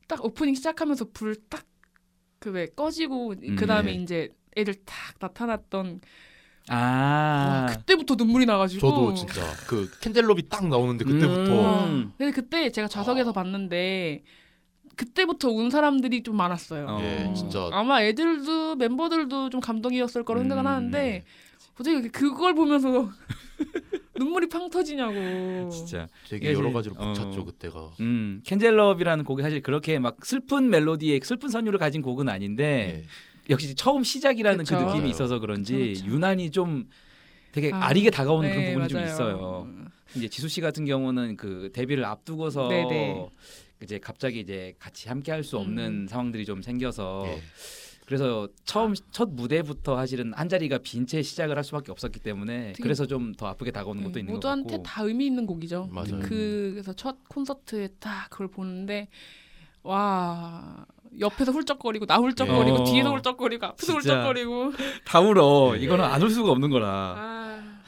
[0.07, 1.65] 딱 오프닝 시작하면서 불 딱
[2.39, 4.03] 그 왜 꺼지고 그 다음에 네.
[4.03, 6.01] 이제 애들 딱 나타났던
[6.67, 12.13] 아, 와, 그때부터 눈물이 나가지고 저도 진짜 그 캔델럽이 딱 나오는데 그때부터 음.
[12.17, 14.23] 근데 그때 제가 좌석에서 봤는데
[14.97, 16.85] 그때부터 운 사람들이 좀 많았어요.
[16.89, 16.99] 어.
[17.01, 21.23] 예, 진짜 아마 애들도 멤버들도 좀 감동이었을 거로 생각은 음, 하는데
[21.75, 23.09] 어떻게 이렇게 그걸 보면서
[24.17, 25.13] 눈물이 팡 터지냐고.
[25.71, 26.07] 진짜.
[26.29, 27.13] 되게 여러 가지로 어.
[27.13, 27.91] 벅찼죠 그때가.
[27.99, 33.07] 음, 캔젤럽이라는 곡이 사실 그렇게 막 슬픈 멜로디에 슬픈 선율을 가진 곡은 아닌데 예.
[33.49, 34.75] 역시 처음 시작이라는 그 그쵸.
[34.79, 35.09] 느낌이 맞아요.
[35.09, 36.15] 있어서 그런지 그쵸, 그쵸.
[36.15, 36.87] 유난히 좀
[37.51, 39.11] 되게 아, 아, 리게 다가오는 네, 그런 부분이 좀 맞아요.
[39.13, 39.67] 있어요.
[40.15, 43.27] 이제 지수 씨 같은 경우는 그 데뷔를 앞두고서 네네.
[43.83, 46.07] 이제 갑자기 이제 같이 함께 할 수 없는 음.
[46.07, 47.41] 상황들이 좀 생겨서 예.
[48.05, 53.05] 그래서 처음 첫 무대부터 사실은 한 자리가 빈 채 시작을 할 수밖에 없었기 때문에 그래서
[53.05, 55.87] 좀 더 아프게 다가오는 것도 네, 있는 것 모두한테 같고 다 의미 있는 곡이죠.
[55.91, 56.19] 맞아요.
[56.21, 59.07] 그, 그래서 첫 콘서트에 딱 그걸 보는데
[59.83, 60.85] 와
[61.19, 62.83] 옆에서 훌쩍거리고 나 훌쩍거리고 어.
[62.85, 64.15] 뒤에서 훌쩍거리고 앞에서 진짜.
[64.15, 64.73] 훌쩍거리고
[65.05, 65.73] 다 울어.
[65.73, 65.79] 네.
[65.83, 66.87] 이거는 안 울 수가 없는 거라.
[67.17, 67.79] 아,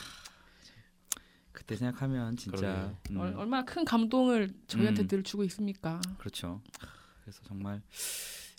[1.52, 2.94] 그때 생각하면 진짜.
[3.12, 5.08] 음, 얼- 얼마나 큰 감동을 저희한테 음.
[5.08, 6.00] 늘 주고 있습니까?
[6.18, 6.62] 그렇죠.
[7.24, 7.82] 그래서 정말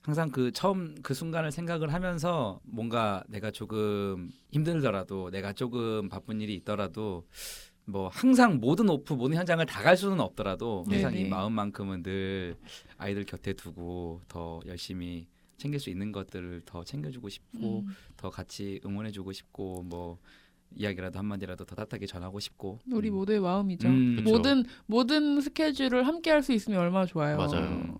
[0.07, 6.55] 항상 그 처음 그 순간을 생각을 하면서 뭔가 내가 조금 힘들더라도 내가 조금 바쁜 일이
[6.55, 7.27] 있더라도
[7.87, 11.27] 뭐 항상 모든 오프 모든 현장을 다 갈 수는 없더라도 항상 네네.
[11.27, 12.55] 이 마음만큼은 늘
[12.99, 15.27] 아이들 곁에 두고 더 열심히
[15.57, 17.87] 챙길 수 있는 것들을 더 챙겨주고 싶고 음,
[18.17, 20.19] 더 같이 응원해주고 싶고 뭐
[20.77, 23.15] 이야기라도 한마디라도 더 따뜻하게 전하고 싶고 우리 음.
[23.15, 23.89] 모두의 마음이죠.
[23.89, 24.21] 음.
[24.23, 27.37] 모든 모든 스케줄을 함께 할 수 있으면 얼마나 좋아요.
[27.39, 27.99] 맞아요.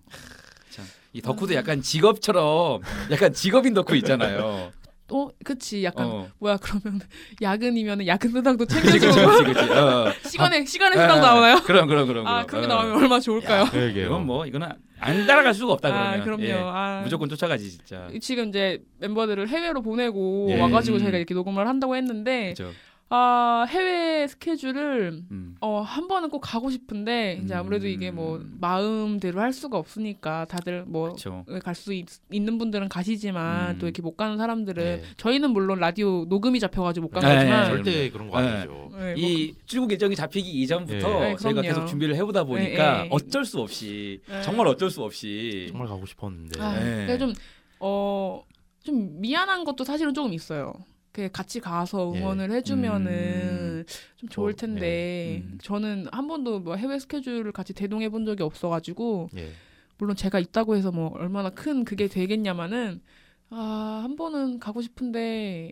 [0.77, 4.71] 참, 이 덕후도 약간 직업처럼 약간 직업인 덕후 있잖아요.
[5.09, 5.83] 어, 그치.
[5.85, 6.27] 약간 어.
[6.37, 6.99] 뭐야 그러면
[7.41, 9.71] 야근이면 야근 수당도 챙겨주고 그치 그치 그치.
[9.71, 10.13] 어.
[10.25, 11.61] 시간에 시간에 아, 수당 나오나요?
[11.63, 12.27] 그럼 그럼 그럼.
[12.27, 12.47] 아 그럼.
[12.47, 12.75] 그런 게 어.
[12.75, 13.65] 나오면 얼마나 좋을까요?
[13.71, 14.05] 그러게요.
[14.07, 14.67] 이건 뭐 이거는
[14.99, 16.19] 안 따라갈 수가 없다 그러면.
[16.19, 16.43] 아 그럼요.
[16.43, 16.53] 예.
[16.53, 18.09] 아, 무조건 쫓아가지 진짜.
[18.21, 20.59] 지금 이제 멤버들을 해외로 보내고 예.
[20.59, 20.99] 와가지고 음.
[21.03, 22.71] 저희가 이렇게 녹음을 한다고 했는데 그죠.
[23.09, 25.55] 아 해외 스케줄을 음.
[25.61, 28.57] 어한 번은 꼭 가고 싶은데 이제 아무래도 이게 뭐 음.
[28.59, 31.45] 마음대로 할 수가 없으니까 다들 뭐 그렇죠.
[31.63, 31.93] 갈수
[32.31, 33.79] 있는 분들은 가시지만 음.
[33.79, 35.03] 또 이렇게 못 가는 사람들은 예.
[35.15, 37.69] 저희는 물론 라디오 녹음이 잡혀가지고 못 간 네, 거지만 네.
[37.69, 38.47] 절대 그런 거 네.
[38.49, 38.89] 아니죠.
[38.97, 41.29] 네, 뭐이 출국 일정이 잡히기 이전부터 예.
[41.29, 41.61] 네, 저희가.
[41.61, 43.09] 계속 준비를 해보다 보니까 예, 예.
[43.09, 44.41] 어쩔 수 없이 네.
[44.41, 46.61] 정말 어쩔 수 없이 정말 가고 싶었는데.
[46.61, 47.05] 아, 네.
[47.05, 47.33] 그게 좀,
[47.79, 48.41] 어,
[48.83, 50.73] 좀 미안한 것도 사실은 조금 있어요.
[51.17, 52.19] 그 같이 가서 예.
[52.19, 53.85] 응원을 해주면은 음.
[54.17, 55.43] 좀 좋을 어, 텐데 네.
[55.43, 55.57] 음.
[55.63, 59.49] 저는 한 번도 뭐 해외 스케줄을 같이 대동해 본 적이 없어가지고 예.
[59.97, 63.01] 물론 제가 있다고 해서 뭐 얼마나 큰 그게 되겠냐마는
[63.49, 65.71] 아, 한 번은 가고 싶은데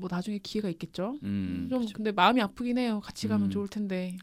[0.00, 1.16] 뭐 나중에 기회가 있겠죠.
[1.22, 1.92] 음, 좀 그쵸.
[1.94, 3.00] 근데 마음이 아프긴 해요.
[3.04, 3.50] 같이 가면 음.
[3.50, 4.16] 좋을 텐데.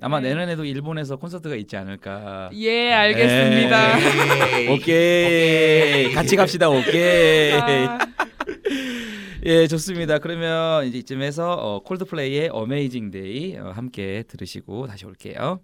[0.00, 0.30] 아마 네.
[0.30, 2.48] 내년에도 일본에서 콘서트가 있지 않을까.
[2.54, 3.96] 예, 알겠습니다.
[3.98, 4.68] 네.
[4.72, 6.12] 오케이.
[6.14, 6.70] 같이 갑시다.
[6.70, 7.52] 오케이.
[7.52, 7.98] 아,
[9.46, 10.18] 예, 좋습니다.
[10.20, 15.60] 그러면 이제 이쯤에서 어, Coldplay의 Amazing Day 어, 함께 들으시고 다시 올게요.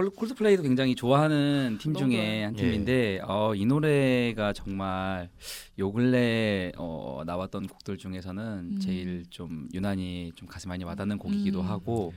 [0.00, 2.62] 콜- 콜드플레이도 굉장히 좋아하는 팀 중에 한 예.
[2.62, 5.28] 팀인데 어, 이 노래가 정말
[5.78, 8.78] 요 근래 어, 나왔던 곡들 중에서는 음.
[8.80, 11.66] 제일 좀 유난히 좀 가슴 많이 와닿는 곡이기도 음.
[11.66, 12.14] 하고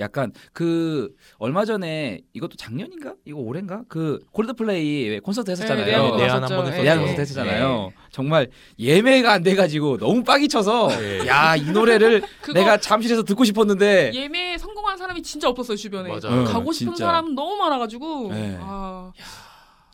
[0.00, 5.84] 약간 그 얼마 전에 이것도 작년인가 이거 올해인가 그 콜드플레이 왜 콘서트 했었잖아요.
[5.86, 6.42] 네, 내한 내한.
[6.42, 6.82] 한번 했었죠.
[6.82, 7.02] 내한 예.
[7.02, 7.92] 콘서트 했었잖아요.
[8.10, 11.26] 정말 예매가 안 돼가지고 너무 빡이 쳐서 예.
[11.26, 12.22] 야이 노래를
[12.54, 16.08] 내가 잠실에서 듣고 싶었는데 예매 성공한 사람이 진짜 없었어요 주변에.
[16.08, 16.42] 맞아요.
[16.42, 17.06] 어, 가고 싶은 진짜.
[17.06, 18.30] 사람 너무 많아가지고.
[18.32, 18.56] 네.
[18.60, 19.12] 아,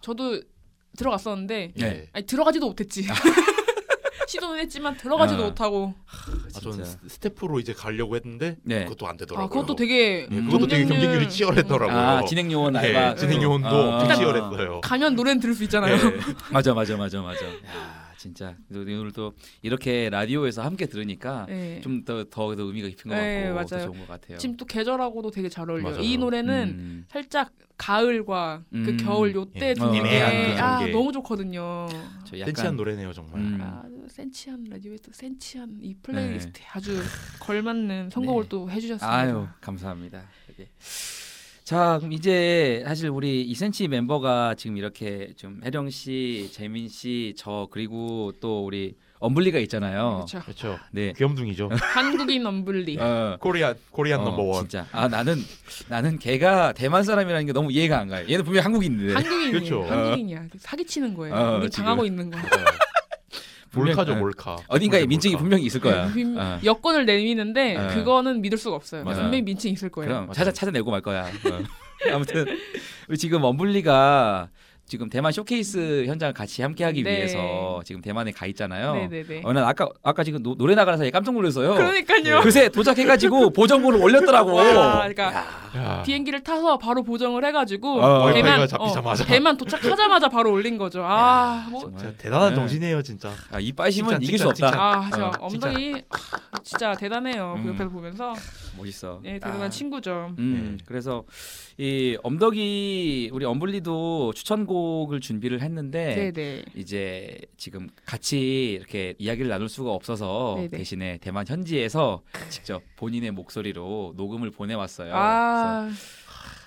[0.01, 0.41] 저도
[0.97, 2.09] 들어갔었는데 예.
[2.13, 3.07] 아니 들어가지도 못했지.
[4.31, 5.47] 시도는 했지만 들어가지도 아.
[5.49, 5.95] 못하고.
[6.55, 6.85] 아, 진짜.
[6.85, 8.85] 스- 스태프로 이제 가려고 했는데 네.
[8.85, 9.49] 그것도 안아 되더라고요.
[9.49, 11.97] 그것도 되게 예, 그것도 되게 경쟁률- 경쟁률이 치열했더라고요.
[11.99, 14.15] 아 진행 요원 예, 알바 진행 요원도 아.
[14.15, 14.81] 치열했어요.
[14.83, 15.95] 가면 노래는 들을 수 있잖아요.
[15.95, 15.99] 예.
[16.53, 17.45] 맞아 맞아 맞아 맞아.
[17.45, 21.81] 야 진짜 오늘 또 이렇게 라디오에서 함께 들으니까 네.
[21.83, 23.87] 좀더 더 의미가 깊은 것 네, 같고 더 맞아요.
[23.93, 24.39] 좋은 것 같아요.
[24.39, 25.91] 지금 또 계절하고도 되게 잘 어울려요.
[25.91, 26.03] 맞아요.
[26.03, 27.05] 이 노래는 음.
[27.11, 28.85] 살짝 가을과 음.
[28.85, 29.75] 그 겨울 요때 예.
[29.75, 30.87] 듣는 게그 아.
[30.89, 31.89] 너무 좋거든요.
[32.27, 33.41] 저 약간 노래네요 정말.
[33.41, 33.59] 음.
[33.61, 37.01] 아주 센치한 라디오에 또 센치한 이 플레이리스트에 아주
[37.39, 38.49] 걸맞는 선곡을 네.
[38.49, 39.11] 또 해주셨습니다.
[39.13, 40.23] 아유 감사합니다.
[40.59, 40.69] 예.
[41.65, 47.69] 자 그럼 이제 사실 우리 이센치 멤버가 지금 이렇게 좀 혜령 씨, 재민 씨, 저
[47.71, 50.25] 그리고 또 우리 엄블리가 있잖아요.
[50.27, 50.41] 그렇죠.
[50.41, 50.79] 그렇죠.
[50.91, 51.13] 네.
[51.13, 51.69] 귀염둥이죠.
[51.73, 52.99] 한국인 엄블리.
[52.99, 54.63] 어, Korean Korean 어, number one.
[54.63, 54.87] 진짜.
[54.93, 55.37] 아 나는
[55.89, 58.27] 나는 걔가 대만 사람이라는 게 너무 이해가 안 가요.
[58.29, 59.13] 얘는 분명 히 한국인인데.
[59.13, 59.51] 한국인이에요.
[59.53, 59.83] 그렇죠.
[59.85, 60.47] 한국인이야.
[60.59, 61.35] 사기치는 거예요.
[61.35, 61.71] 어, 우리.
[61.71, 62.39] 당하고 있는 거.
[63.75, 64.57] 몰카죠 몰카.
[64.69, 65.43] 어딘가에 몰카, 민증이 몰카.
[65.43, 66.13] 분명히 있을 거야.
[66.13, 66.59] 빈- 어.
[66.65, 67.89] 여권을 내미는데 어.
[67.95, 69.05] 그거는 믿을 수가 없어요.
[69.05, 69.21] 맞아.
[69.23, 70.09] 분명히 민증 있을 거예요.
[70.09, 70.33] 그럼.
[70.33, 71.25] 찾아 찾아내고 말 거야.
[71.27, 71.61] 어.
[72.15, 72.47] 아무튼
[73.09, 74.49] 우리 지금 엄블리가
[74.91, 77.11] 지금 대만 쇼케이스 현장 같이 함께하기 네.
[77.19, 78.95] 위해서 지금 대만에 가 있잖아요.
[78.95, 79.43] 네네네.
[79.45, 81.75] 어, 난 아까 아까 지금 노, 노래 나가는 사이에 깜짝 놀랐어요.
[81.75, 82.41] 그러니까요.
[82.41, 84.53] 그새 도착해가지고 보정본을 올렸더라고.
[84.53, 86.03] 와, 그러니까 야.
[86.05, 89.23] 비행기를 타서 바로 보정을 해가지고 어, 대만 와이파이가 잡히자마자.
[89.23, 91.05] 어, 대만 도착하자마자 바로 올린 거죠.
[91.05, 92.01] 아, 뭐, 정말.
[92.01, 92.57] 진짜 대단한 네.
[92.57, 93.31] 정신이에요 진짜.
[93.53, 94.83] 아, 이 빠심은 칭찬, 이길 수 칭찬, 없다.
[94.83, 97.61] 아, 저 어, 엉덩이 아, 진짜 대단해요.
[97.63, 97.75] 그 음.
[97.75, 98.35] 옆에서 보면서
[98.77, 99.21] 멋있어.
[99.25, 99.69] 예, 대단한 아.
[99.71, 100.35] 친구죠.
[100.39, 100.85] 음, 네.
[100.87, 101.25] 그래서
[101.79, 106.65] 이 엄덕이 우리 엄블리도 추천곡을 준비를 했는데 네네.
[106.75, 110.69] 이제 지금 같이 이렇게 이야기를 나눌 수가 없어서 네네.
[110.69, 115.13] 대신에 대만 현지에서 직접 본인의 목소리로 녹음을 보내왔어요.
[115.15, 115.91] 아,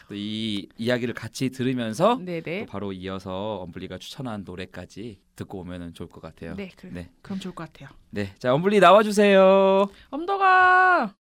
[0.09, 2.19] 또이 이야기를 같이 들으면서.
[2.67, 6.55] 바로 이어서 엄블리가 추천한 노래까지 듣고 오면 좋을 것 같아요.
[6.55, 7.09] 네, 그, 네.
[7.21, 7.89] 그럼 좋을 것 같아요.
[8.09, 9.89] 네, 자 엄블리 나와주세요.
[10.09, 11.22] 엄덕아.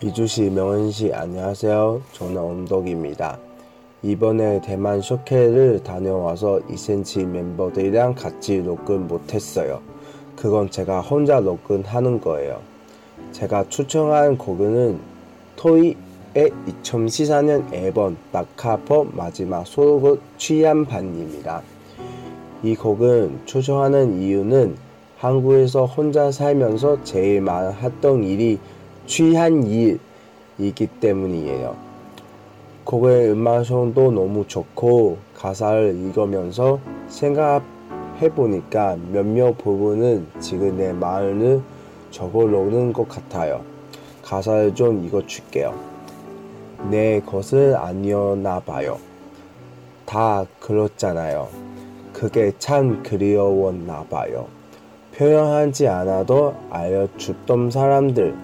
[0.00, 2.02] 이주시 명은시 안녕하세요.
[2.12, 3.36] 저는 엄덕입니다.
[4.04, 9.82] 이번에 대만 쇼케를 다녀와서 2cm 멤버들이랑 같이 녹음 못했어요.
[10.40, 12.60] 그건 제가 혼자 녹음하는 거예요.
[13.32, 15.00] 제가 추천한 곡은
[15.56, 15.96] 토이의
[16.84, 21.62] 2014년 앨범 낙하법 마지막 소로곡 취한반입니다.
[22.62, 24.76] 이 곡은 추천하는 이유는
[25.18, 28.60] 한국에서 혼자 살면서 제일 많이 했던 일이
[29.06, 31.74] 취한 일이기 때문이에요.
[32.84, 36.78] 곡의 음악성도 너무 좋고 가사를 읽으면서
[37.08, 37.77] 생각
[38.20, 41.62] 해보니까 몇몇 부분은 지금 내 마음을
[42.10, 43.62] 적어놓는 것 같아요.
[44.22, 45.74] 가사를 좀 읽어줄게요.
[46.90, 48.98] 내 것은 아니었나 봐요.
[50.04, 51.48] 다 그렇잖아요.
[52.12, 54.46] 그게 참 그리웠나 봐요.
[55.14, 58.36] 표현하지 않아도 알려줬던 사람들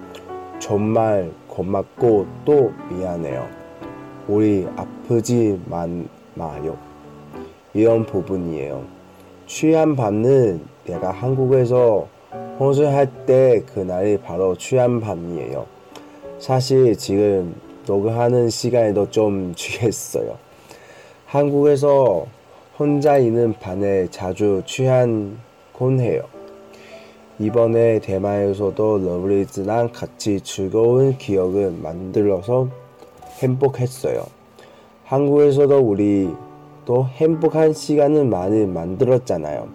[0.59, 3.49] 정말 고맙고 또 미안해요.
[4.27, 6.77] 우리 아프지 만 마요.
[7.75, 8.94] 이런 부분이에요.
[9.55, 12.09] 취한 밤은 내가 한국에서
[12.59, 15.65] 혼술할 때 그날이 바로 취한 밤이에요.
[16.41, 17.55] 사실 지금
[17.87, 20.39] 녹음하는 시간에도 좀 취했어요.
[21.27, 22.27] 한국에서
[22.77, 26.23] 혼자 있는 밤에 자주 취한곤 해요.
[27.39, 32.71] 이번에 대만에서도 러블리즈랑 같이 즐거운 기억을 만들어서
[33.39, 34.27] 행복했어요.
[35.05, 36.29] 한국에서도 우리
[36.85, 39.69] 또 행복한 시간을많이 만들었잖아요.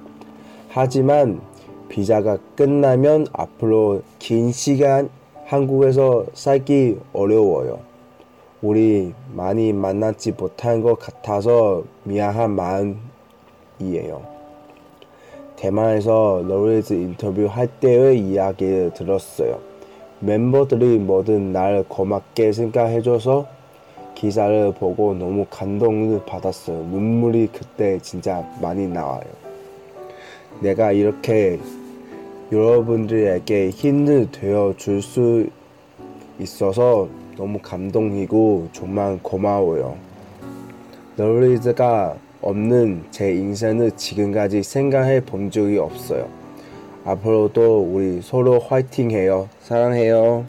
[0.70, 1.41] 하지만
[1.89, 5.10] 비자가 끝나면 앞으로 긴 시간
[5.45, 7.80] 한국에서 살기 어려워요.
[8.62, 12.51] 우리 많이 만나지 못한 것 같아서 미안한
[13.80, 14.22] 마음이에요.
[15.55, 19.60] 대만에서 러블리즈 인터뷰할 때의 이야기를 들었어요.
[20.20, 23.47] 멤버들이 뭐든 날 고맙게 생각해줘서
[24.20, 26.78] 기사를 보고 너무 감동을 받았어요.
[26.78, 29.24] 눈물이 그때 진짜 많이 나와요.
[30.59, 31.57] 내가 이렇게
[32.51, 35.47] 여러분들에게 힘을 되어 줄 수
[36.39, 37.07] 있어서
[37.38, 39.95] 너무 감동이고 정말 고마워요.
[41.15, 46.28] 널리즈가 없는 제 인생을 지금까지 생각해 본 적이 없어요.
[47.05, 49.47] 앞으로도 우리 서로 화이팅해요.
[49.61, 50.45] 사랑해요.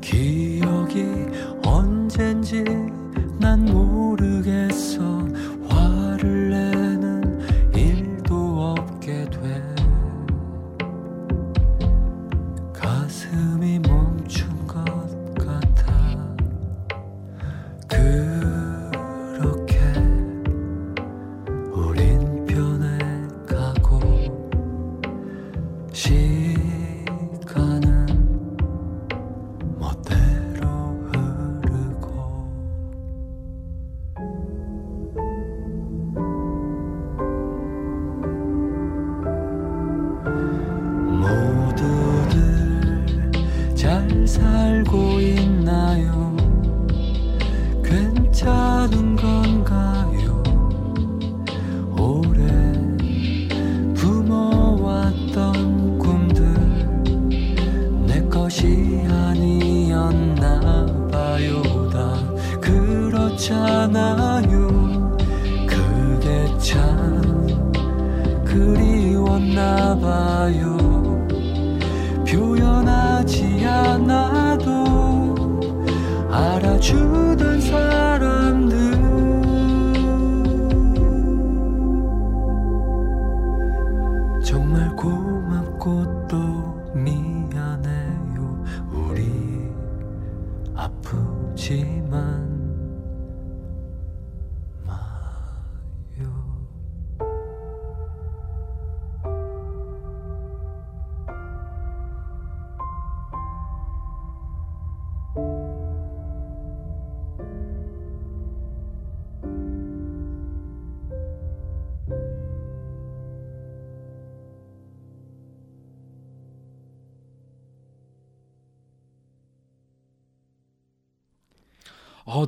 [0.00, 0.47] Keep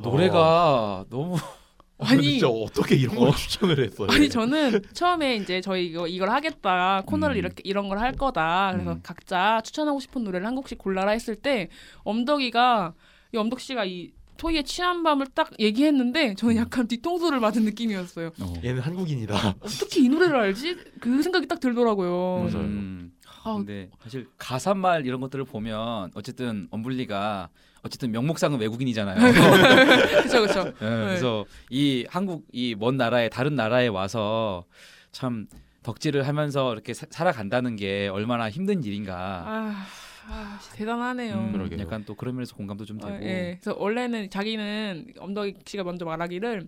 [0.04, 0.10] 어.
[0.10, 1.36] 노래가 너무
[2.02, 3.32] 아니 진짜 어떻게 이런 걸 어.
[3.32, 4.08] 추천을 했어요?
[4.10, 7.38] 아니 저는 처음에 이제 저희 이거 이걸 하겠다 코너를 음.
[7.38, 9.00] 이렇게 이런 걸 할 거다 그래서 음.
[9.02, 11.68] 각자 추천하고 싶은 노래를 한 곡씩 골라라 했을 때
[12.04, 12.94] 엄덕이가
[13.34, 16.60] 이 엄덕 씨가 이 토이의 취한 밤을 딱 얘기했는데 저는 음.
[16.62, 18.28] 약간 뒤통수를 맞은 느낌이었어요.
[18.28, 18.44] 어.
[18.44, 18.54] 어.
[18.64, 19.56] 얘는 한국인이다.
[19.60, 20.76] 어떻게 이 노래를 알지?
[21.00, 22.44] 그 생각이 딱 들더라고요.
[22.50, 22.64] 맞아요.
[22.66, 23.12] 음.
[23.44, 27.50] 아, 근데 사실 가사말 이런 것들을 보면 어쨌든 엄블리가
[27.82, 29.32] 어쨌든 명목상은 외국인이잖아요.
[29.32, 30.66] 그렇죠, 그렇죠.
[30.68, 30.72] 예,
[31.06, 34.64] 그래서 이 한국 이 먼 나라에 다른 나라에 와서
[35.12, 35.46] 참
[35.82, 39.44] 덕질을 하면서 이렇게 사- 살아간다는 게 얼마나 힘든 일인가.
[39.46, 39.86] 아,
[40.28, 41.34] 아 대단하네요.
[41.34, 41.80] 음, 그러게요.
[41.80, 43.12] 약간 또 그런 면에서 공감도 좀 되고.
[43.12, 43.58] 어, 예.
[43.60, 46.66] 그래서 원래는 자기는 엄덕이 씨가 먼저 말하기를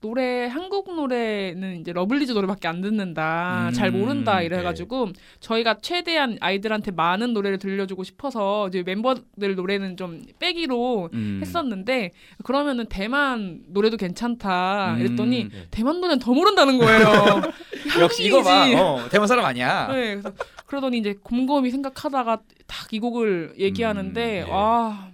[0.00, 5.08] 노래 한국 노래는 이제 러블리즈 노래밖에 안 듣는다 음, 잘 모른다 이래가지고
[5.40, 11.40] 저희가 최대한 아이들한테 많은 노래를 들려주고 싶어서 이제 멤버들 노래는 좀 빼기로 음.
[11.42, 12.12] 했었는데
[12.44, 15.00] 그러면은 대만 노래도 괜찮다 음.
[15.00, 17.42] 이랬더니 대만 노래는 더 모른다는 거예요.
[18.00, 18.66] 역시 이거 봐.
[18.80, 19.88] 어, 대만 사람 아니야.
[19.88, 20.32] 네, 그래서
[20.66, 24.50] 그러더니 이제 곰곰이 생각하다가 딱 이 곡을 얘기하는데 음, 예.
[24.50, 25.08] 아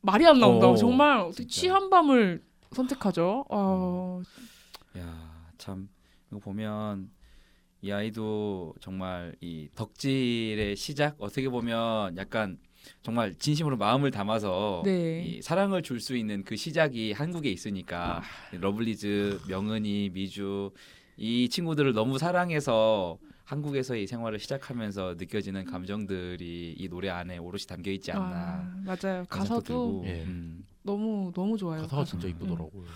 [0.00, 0.68] 말이 안 나온다.
[0.68, 1.46] 어, 정말 어떻게.
[1.46, 2.40] 취한 밤을
[2.74, 3.44] 선택하죠?
[3.50, 4.22] 아,
[4.98, 5.88] 야, 참
[6.30, 7.10] 이거 보면
[7.82, 12.58] 이 아이도 정말 이 덕질의 시작 어떻게 보면 약간
[13.02, 15.22] 정말 진심으로 마음을 담아서 네.
[15.24, 18.22] 이 사랑을 줄 수 있는 그 시작이 한국에 있으니까
[18.52, 20.72] 러블리즈, 명은이, 미주
[21.16, 23.18] 이 친구들을 너무 사랑해서
[23.56, 28.24] 한국에서 이 생활을 시작하면서 느껴지는 감정들이 이 노래 안에 오롯이 담겨 있지 않나.
[28.24, 29.26] 아, 맞아요.
[29.28, 30.02] 가사도.
[30.06, 30.22] 예.
[30.22, 30.64] 음.
[30.82, 31.82] 너무 너무 좋아요.
[31.82, 32.10] 가사가 가사.
[32.12, 32.86] 진짜 이쁘더라고요.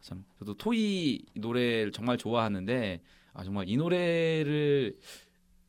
[0.00, 3.02] 참 저도 토이 노래를 정말 좋아하는데
[3.34, 4.96] 아 정말 이 노래를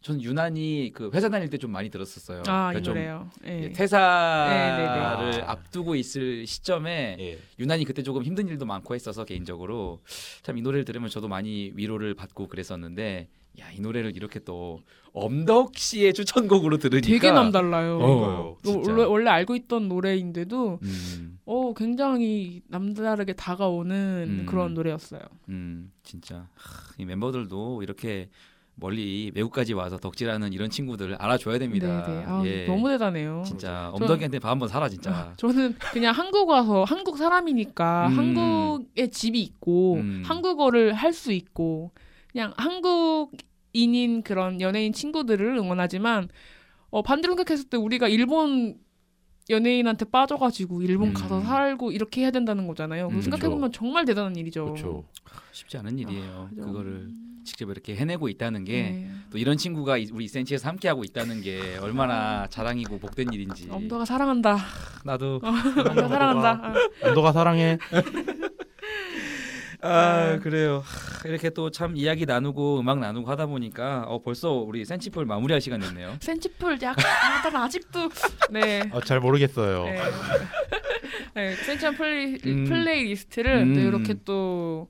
[0.02, 2.40] 저는 유난히 그 회사 다닐 때 좀 많이 들었었어요.
[2.48, 3.30] 아, 그러니까 이좀 노래요.
[3.44, 3.74] 예.
[3.74, 5.42] 퇴사를 네, 네.
[5.44, 7.40] 앞두고 있을 시점에 예.
[7.60, 10.00] 유난히 그때 조금 힘든 일도 많고 했어서 개인적으로
[10.42, 13.28] 참 이 노래를 들으면 저도 많이 위로를 받고 그랬었는데
[13.60, 14.82] 야 이 노래를 이렇게 또
[15.14, 18.00] 엄덕 씨의 추천곡으로 들으니까 되게 남달라요.
[18.00, 18.92] 어, 너 진짜.
[18.92, 24.46] 원래, 원래 알고 있던 노래인데도 음, 어 굉장히 남다르게 다가오는 음.
[24.48, 25.22] 그런 노래였어요.
[25.50, 28.30] 음 진짜 하, 이 멤버들도 이렇게
[28.80, 32.06] 멀리 외국까지 와서 덕질하는 이런 친구들 알아줘야 됩니다.
[32.08, 32.24] 네, 네.
[32.28, 32.66] 아, 예.
[32.68, 33.42] 너무 대단해요.
[33.44, 35.10] 진짜 저- 엄덕이한테 밥 한번 사라 진짜.
[35.12, 38.18] 아, 저는 그냥 한국 와서 한국 사람이니까 음.
[38.18, 40.22] 한국에 집이 있고 음.
[40.26, 41.90] 한국어를 할 수 있고
[42.32, 43.32] 그냥 한국
[43.74, 46.30] 인인 그런 연예인 친구들을 응원하지만
[46.90, 48.78] 어, 반대로 생각했을 때 우리가 일본
[49.50, 51.14] 연예인한테 빠져가지고 일본 음.
[51.14, 53.08] 가서 살고 이렇게 해야 된다는 거잖아요.
[53.08, 54.66] 음, 생각해보면 정말 대단한 일이죠.
[54.66, 55.06] 그렇죠.
[55.54, 56.50] 쉽지 않은 일이에요.
[56.52, 57.10] 아, 그거를
[57.46, 59.10] 직접 이렇게 해내고 있다는 게 네.
[59.32, 63.70] 또 이런 친구가 이- 우리 이센치에서 함께 하고 있다는 게 얼마나 자랑이고 복된 일인지.
[63.72, 64.58] 엄더가 사랑한다.
[65.06, 66.50] 나도 엄더가 사랑한다.
[66.62, 66.74] 아.
[67.08, 67.78] 언더가 사랑해.
[69.88, 70.84] 아 그래요.
[70.86, 75.62] 하, 이렇게 또 참 이야기 나누고 음악 나누고 하다 보니까 어, 벌써 우리 센치풀 마무리할
[75.62, 76.18] 시간 됐네요.
[76.22, 78.10] 센치풀 약간 아, 난 아직도
[78.52, 78.84] 네.
[78.92, 79.84] 아, 잘 모르겠어요.
[79.86, 80.02] 네.
[81.36, 82.66] 네, 센치한 플레이, 음.
[82.66, 83.74] 플레이리스트를 음.
[83.76, 84.90] 또 이렇게 또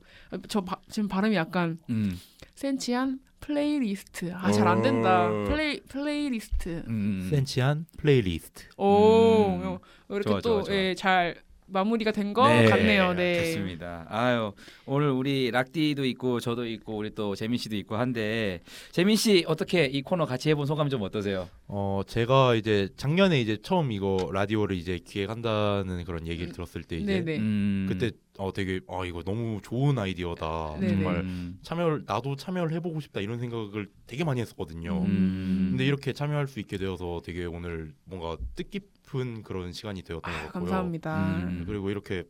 [0.49, 2.19] 저 지금 발음이 약간 음,
[2.55, 5.45] 센치한 플레이리스트 아 잘 안 된다 어.
[5.47, 7.27] 플레이 플레이리스트 음.
[7.31, 8.65] 센치한 플레이리스트.
[8.75, 9.63] 오 음.
[9.63, 9.79] 요-
[10.09, 10.63] 이렇게 좋아, 좋아.
[10.63, 11.35] 또잘
[11.67, 14.05] 마무리가 된거 네, 같네요 네 좋습니다.
[14.09, 14.53] 아유
[14.85, 18.61] 오늘 우리 락디도 있고 저도 있고 우리 또 재민 씨도 있고 한데
[18.91, 21.49] 재민 씨 어떻게 이 코너 같이 해본 소감 좀 어떠세요?
[21.67, 27.19] 어 제가 이제 작년에 이제 처음 이거 라디오를 이제 기획한다는 그런 얘기를 들었을 때 이제
[27.19, 27.85] 네네 음.
[27.89, 30.93] 그때 어 되게 아 이거 너무 좋은 아이디어다 네네.
[30.93, 31.59] 정말 음.
[31.63, 35.01] 참여를 나도 참여를 해보고 싶다 이런 생각을 되게 많이 했었거든요.
[35.01, 35.67] 음.
[35.71, 40.29] 근데 이렇게 참여할 수 있게 되어서 되게 오늘 뭔가 뜻깊 은 그런 시간이 되었던 것
[40.29, 40.51] 아, 같고요.
[40.51, 41.63] 감사합니다 음.
[41.65, 42.25] 그리고 이렇게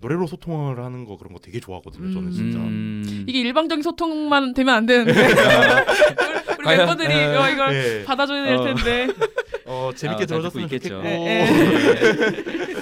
[0.00, 2.12] 노래로 소통을 하는 거 그런 거 되게 좋아하거든요.
[2.12, 2.32] 저는 음.
[2.32, 2.58] 진짜.
[2.58, 3.24] 음.
[3.28, 5.12] 이게 일방적인 소통만 되면 안 되는데
[6.58, 8.04] 우리 과연, 멤버들이 에, 어, 이걸 네.
[8.04, 8.64] 받아줘야 될 어.
[8.64, 9.08] 텐데
[9.66, 10.68] 어 재밌게 아, 잘 들어줬으면.
[10.68, 11.02] 좋겠고.
[11.02, 11.46] 네,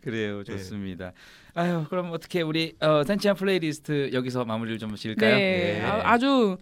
[0.00, 1.12] 그래요, 좋습니다.
[1.54, 5.34] 아유, 그럼 어떻게 우리 어, 센치한 플레이리스트 여기서 마무리를 좀 지을까요?
[5.34, 5.84] 네 네.
[5.84, 6.56] 아, 아주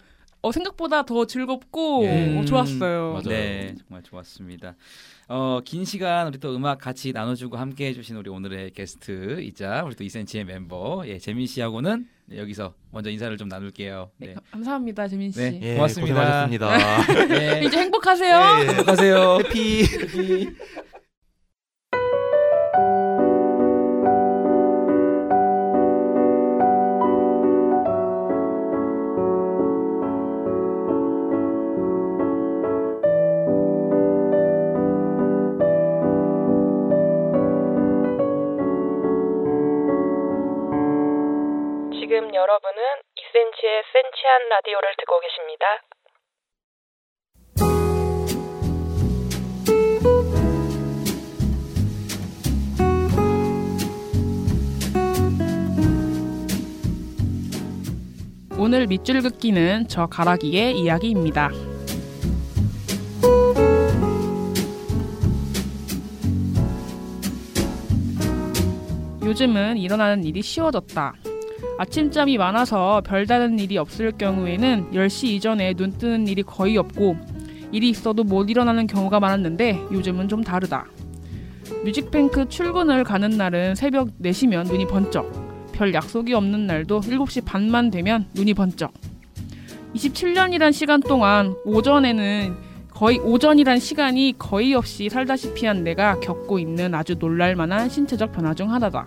[0.46, 2.38] 어, 생각보다 더 즐겁고 예.
[2.38, 3.22] 어, 좋았어요 맞아요.
[3.24, 4.76] 네, 정말 좋았습니다.
[5.28, 10.04] 어, 긴 시간 우리 또 음악 같이 나눠주고 함께 해주신 우리 오늘의 게스트이자 우리 또
[10.04, 14.10] 이센치의 멤버 예, 재민 씨하고는 네, 여기서 먼저 인사를 좀 나눌게요.
[14.18, 15.58] 네, 네, 가- 감사합니다 재민 씨 네.
[15.62, 16.14] 예, 고맙습니다.
[16.48, 17.26] 고생하셨습니다.
[17.26, 17.62] 네.
[17.66, 18.68] 이제 행복하세요 네.
[18.68, 19.38] 행복하세요.
[19.50, 20.48] 해피.
[42.36, 42.82] 여러분은
[43.16, 45.64] 2cm의 센치한 라디오를 듣고 계십니다.
[58.58, 61.48] 오늘 밑줄 긋기는 저 가라기의 이야기입니다.
[69.24, 71.14] 요즘은 일어나는 일이 쉬워졌다.
[71.78, 77.16] 아침잠이 많아서 별다른 일이 없을 경우에는 10시 이전에 눈 뜨는 일이 거의 없고
[77.70, 80.86] 일이 있어도 못 일어나는 경우가 많았는데 요즘은 좀 다르다.
[81.84, 85.30] 뮤직뱅크 출근을 가는 날은 새벽 4시면 눈이 번쩍.
[85.72, 88.94] 별 약속이 없는 날도 7시 반만 되면 눈이 번쩍.
[89.94, 92.56] 27년이란 시간 동안 오전에는
[92.90, 98.72] 거의 오전이란 시간이 거의 없이 살다시피 한 내가 겪고 있는 아주 놀랄만한 신체적 변화 중
[98.72, 99.06] 하나다.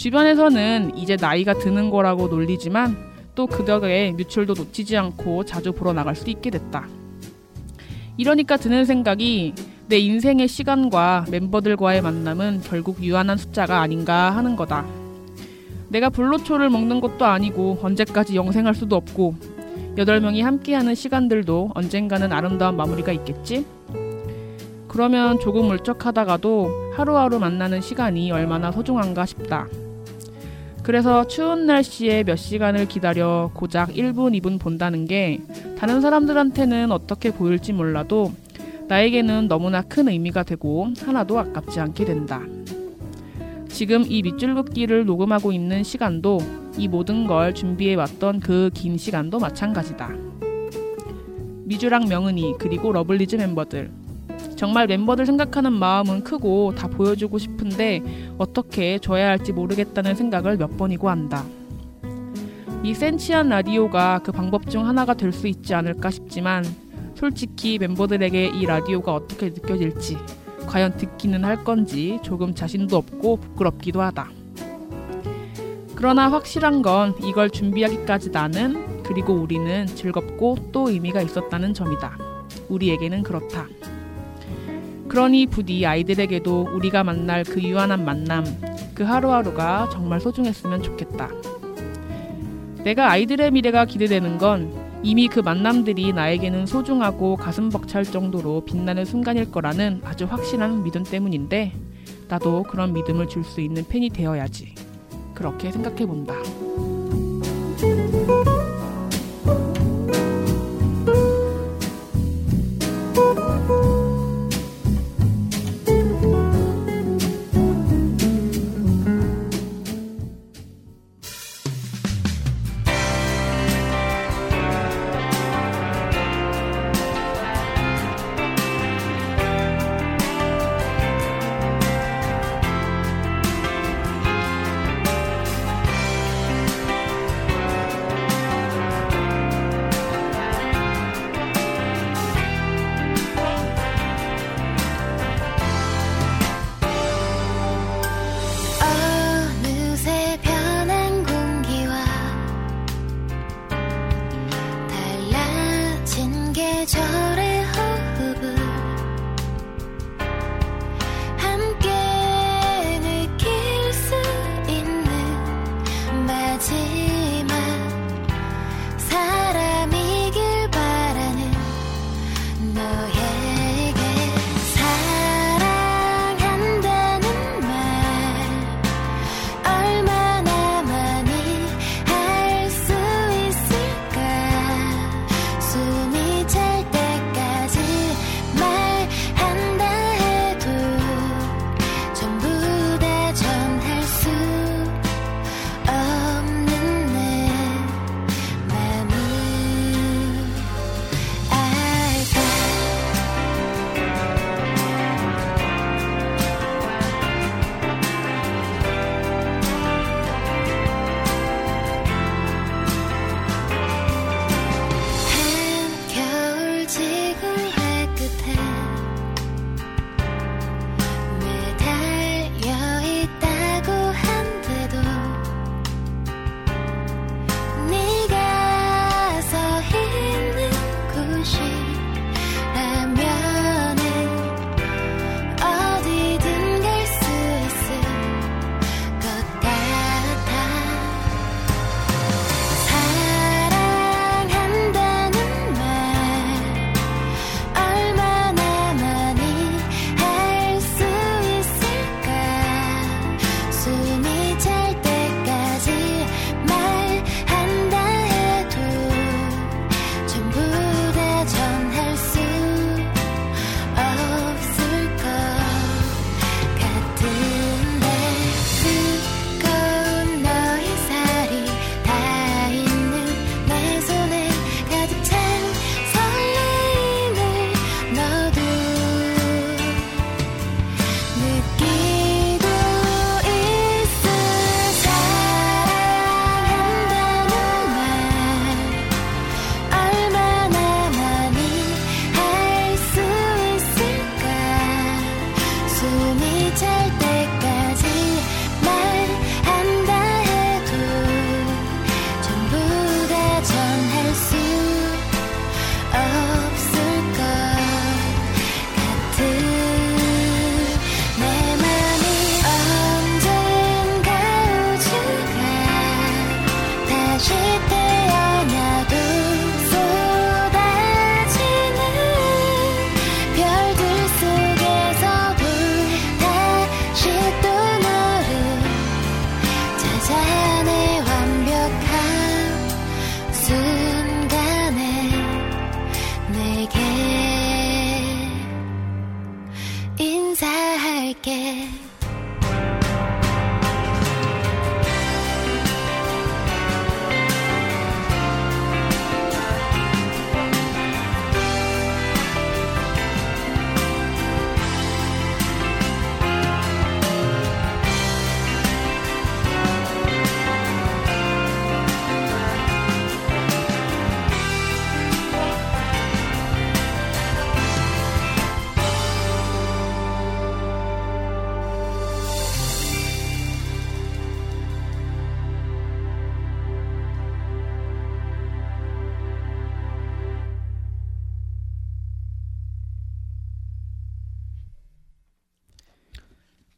[0.00, 2.96] 주변에서는 이제 나이가 드는 거라고 놀리지만
[3.34, 6.88] 또 그 덕에 뮤출도 놓치지 않고 자주 보러 나갈 수 있게 됐다.
[8.16, 9.54] 이러니까 드는 생각이
[9.88, 14.86] 내 인생의 시간과 멤버들과의 만남은 결국 유한한 숫자가 아닌가 하는 거다.
[15.90, 19.34] 내가 불로초를 먹는 것도 아니고 언제까지 영생할 수도 없고
[19.98, 23.66] 여덟 명이 함께하는 시간들도 언젠가는 아름다운 마무리가 있겠지?
[24.88, 29.66] 그러면 조금 울적하다가도 하루하루 만나는 시간이 얼마나 소중한가 싶다.
[30.90, 35.38] 그래서 추운 날씨에 몇 시간을 기다려 고작 1분, 2분 본다는 게
[35.78, 38.32] 다른 사람들한테는 어떻게 보일지 몰라도
[38.88, 42.42] 나에게는 너무나 큰 의미가 되고 하나도 아깝지 않게 된다.
[43.68, 46.40] 지금 이 밑줄 긋기를 녹음하고 있는 시간도
[46.76, 50.10] 이 모든 걸 준비해 왔던 그 긴 시간도 마찬가지다.
[51.66, 53.92] 미주랑 명은이 그리고 러블리즈 멤버들
[54.60, 58.02] 정말 멤버들 생각하는 마음은 크고 다 보여주고 싶은데
[58.36, 61.46] 어떻게 줘야 할지 모르겠다는 생각을 몇 번이고 한다.
[62.82, 66.62] 이 센치한 라디오가 그 방법 중 하나가 될 수 있지 않을까 싶지만
[67.14, 70.18] 솔직히 멤버들에게 이 라디오가 어떻게 느껴질지
[70.66, 74.28] 과연 듣기는 할 건지 조금 자신도 없고 부끄럽기도 하다.
[75.94, 82.18] 그러나 확실한 건 이걸 준비하기까지 나는 그리고 우리는 즐겁고 또 의미가 있었다는 점이다.
[82.68, 83.66] 우리에게는 그렇다.
[85.10, 88.44] 그러니 부디 아이들에게도 우리가 만날 그 유한한 만남,
[88.94, 91.28] 그 하루하루가 정말 소중했으면 좋겠다.
[92.84, 94.72] 내가 아이들의 미래가 기대되는 건
[95.02, 101.72] 이미 그 만남들이 나에게는 소중하고 가슴 벅찰 정도로 빛나는 순간일 거라는 아주 확실한 믿음 때문인데
[102.28, 104.76] 나도 그런 믿음을 줄 수 있는 팬이 되어야지.
[105.34, 106.34] 그렇게 생각해 본다.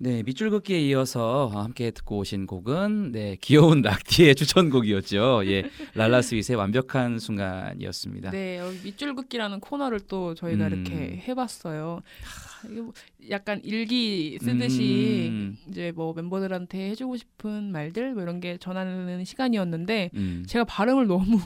[0.02, 5.42] 네, 밑줄 긋기에 이어서 함께 듣고 오신 곡은 네, 귀여운 락디의 추천곡이었죠.
[5.46, 8.32] 예, 랄라 스윗의 완벽한 순간이었습니다.
[8.32, 10.72] 네, 여기 밑줄 긋기라는 코너를 또 저희가 음.
[10.72, 12.00] 이렇게 해봤어요.
[12.70, 12.92] 뭐
[13.30, 15.56] 약간 일기 쓰듯이 음.
[15.68, 20.44] 이제 뭐 멤버들한테 해주고 싶은 말들 뭐 이런 게 전하는 시간이었는데 음.
[20.48, 21.38] 제가 발음을 너무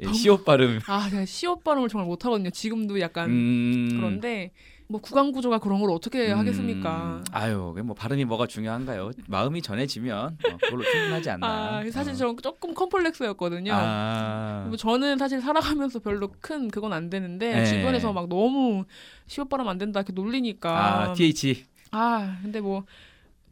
[0.00, 0.80] 예, 시옷 발음.
[0.86, 2.48] 아 제가 시옷 발음을 정말 못하거든요.
[2.48, 3.88] 지금도 약간 음.
[3.92, 4.52] 그런데
[4.90, 7.16] 뭐 구강 구조가 그런 걸 어떻게 하겠습니까?
[7.18, 9.10] 음, 아유, 그게 뭐 발음이 뭐가 중요한가요?
[9.28, 11.46] 마음이 전해지면 어, 그걸로 충분하지 않나.
[11.46, 12.16] 아 사실 어.
[12.16, 13.70] 저 조금 컴플렉스였거든요.
[13.74, 14.64] 아.
[14.68, 17.64] 뭐 저는 사실 살아가면서 별로 큰 그건 안 되는데 네.
[17.66, 18.84] 주변에서 막 너무
[19.26, 21.66] 시옷 발음 안 된다 이렇게 놀리니까 아, TH.
[21.90, 22.84] 아 근데 뭐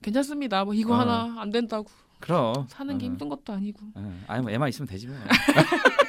[0.01, 0.65] 괜찮습니다.
[0.65, 0.99] 뭐 이거 어.
[1.01, 1.87] 하나 안 된다고
[2.19, 2.67] 그럼.
[2.69, 3.09] 사는 게 어.
[3.11, 3.81] 힘든 것도 아니고.
[3.95, 5.17] 어, 아니 뭐 애만 있으면 되지 뭐.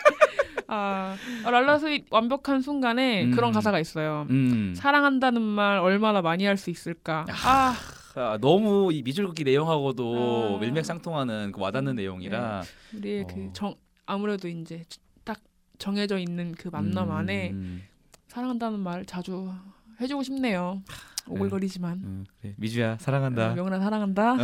[0.67, 1.15] 아
[1.45, 3.31] 랄라스윗 완벽한 순간에 음.
[3.31, 4.27] 그런 가사가 있어요.
[4.29, 4.73] 음.
[4.75, 7.25] 사랑한다는 말 얼마나 많이 할 수 있을까.
[7.45, 7.73] 아
[8.15, 10.59] 아, 너무 이 미줄긋기 내용하고도 아.
[10.59, 12.63] 밀맥상통하는 그 와닿는 내용이라
[12.95, 13.27] 우리의 어.
[13.27, 13.75] 그정
[14.07, 14.83] 아무래도 이제
[15.23, 15.39] 딱
[15.77, 17.83] 정해져 있는 그 만남 안에 음,
[18.27, 19.51] 사랑한다는 말 자주
[20.01, 20.81] 해주고 싶네요.
[21.29, 22.53] 오글거리지만 음, 그래.
[22.57, 23.51] 미주야 사랑한다.
[23.51, 24.35] 어, 명은아 사랑한다.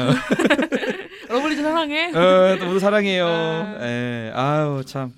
[1.30, 2.12] 러블리즈 사랑해.
[2.14, 3.26] 어, 또 모두 사랑해요.
[3.26, 3.78] 아.
[3.82, 5.14] 예, 아유 참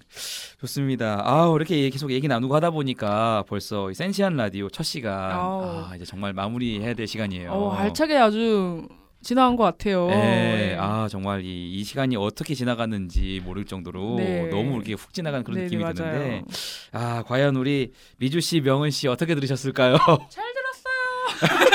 [0.66, 1.22] 좋습니다.
[1.24, 5.86] 아우 이렇게 계속 얘기 나누고 하다 보니까 벌써 이 센치한 라디오 첫 시간 아우.
[5.90, 7.52] 아, 이제 정말 마무리해야 될 시간이에요.
[7.52, 8.88] 어, 알차게 아주
[9.22, 10.08] 지나간 것 같아요.
[10.08, 10.78] 네, 네.
[10.80, 14.48] 아 정말 이, 이 시간이 어떻게 지나갔는지 모를 정도로 네.
[14.50, 16.44] 너무 이렇게 훅 지나간 그런 네, 느낌이 네, 드는데.
[16.92, 19.98] 아 과연 우리 미주 씨, 명은 씨 어떻게 들으셨을까요?
[20.30, 21.66] 잘 들었어요.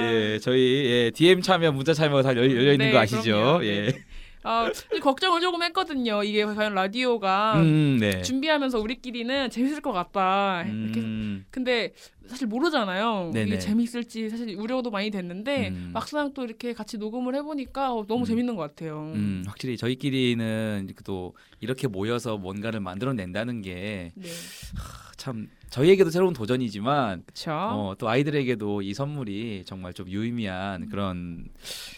[0.00, 3.32] 예, 저희 예, DM 참여, 문자 참여가 다 열려, 열려 있는 네, 거 아시죠?
[3.32, 3.64] 그럼요.
[3.66, 3.92] 예.
[4.42, 4.48] 네.
[4.48, 4.70] 아,
[5.02, 6.22] 걱정을 조금 했거든요.
[6.22, 8.22] 이게 과연 라디오가 음, 네.
[8.22, 10.62] 준비하면서 우리끼리는 재밌을 것 같다.
[10.62, 11.92] 이렇게 음, 근데
[12.26, 13.32] 사실 모르잖아요.
[13.34, 13.46] 네네.
[13.46, 15.90] 이게 재밌을지 사실 우려도 많이 됐는데 음.
[15.92, 18.26] 막상 또 이렇게 같이 녹음을 해보니까 어, 너무 음.
[18.26, 19.12] 재밌는 것 같아요.
[19.14, 24.28] 음, 확실히 저희끼리는 또 이렇게 모여서 뭔가를 만들어낸다는 게 네,
[25.16, 27.24] 참 저희에게도 새로운 도전이지만.
[27.48, 31.46] 어, 또 아이들에게도 이 선물이 정말 좀 유의미한 그런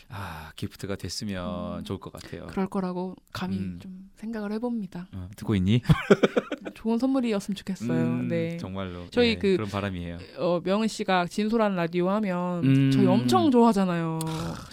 [0.09, 1.85] 아, 기프트가 됐으면 음.
[1.85, 2.47] 좋을 것 같아요.
[2.49, 3.79] 그럴 거라고 감히 음.
[3.83, 5.09] 좀 생각을 해봅니다.
[5.13, 5.81] 어, 듣고 있니?
[6.75, 7.91] 좋은 선물이었으면 좋겠어요.
[7.93, 8.57] 음, 네.
[8.59, 10.19] 정말로 저희 예, 그- 그런 바람이에요.
[10.39, 12.91] 어, 명은 씨가 진솔한 라디오 하면 음.
[12.91, 14.19] 저희 엄청 좋아하잖아요.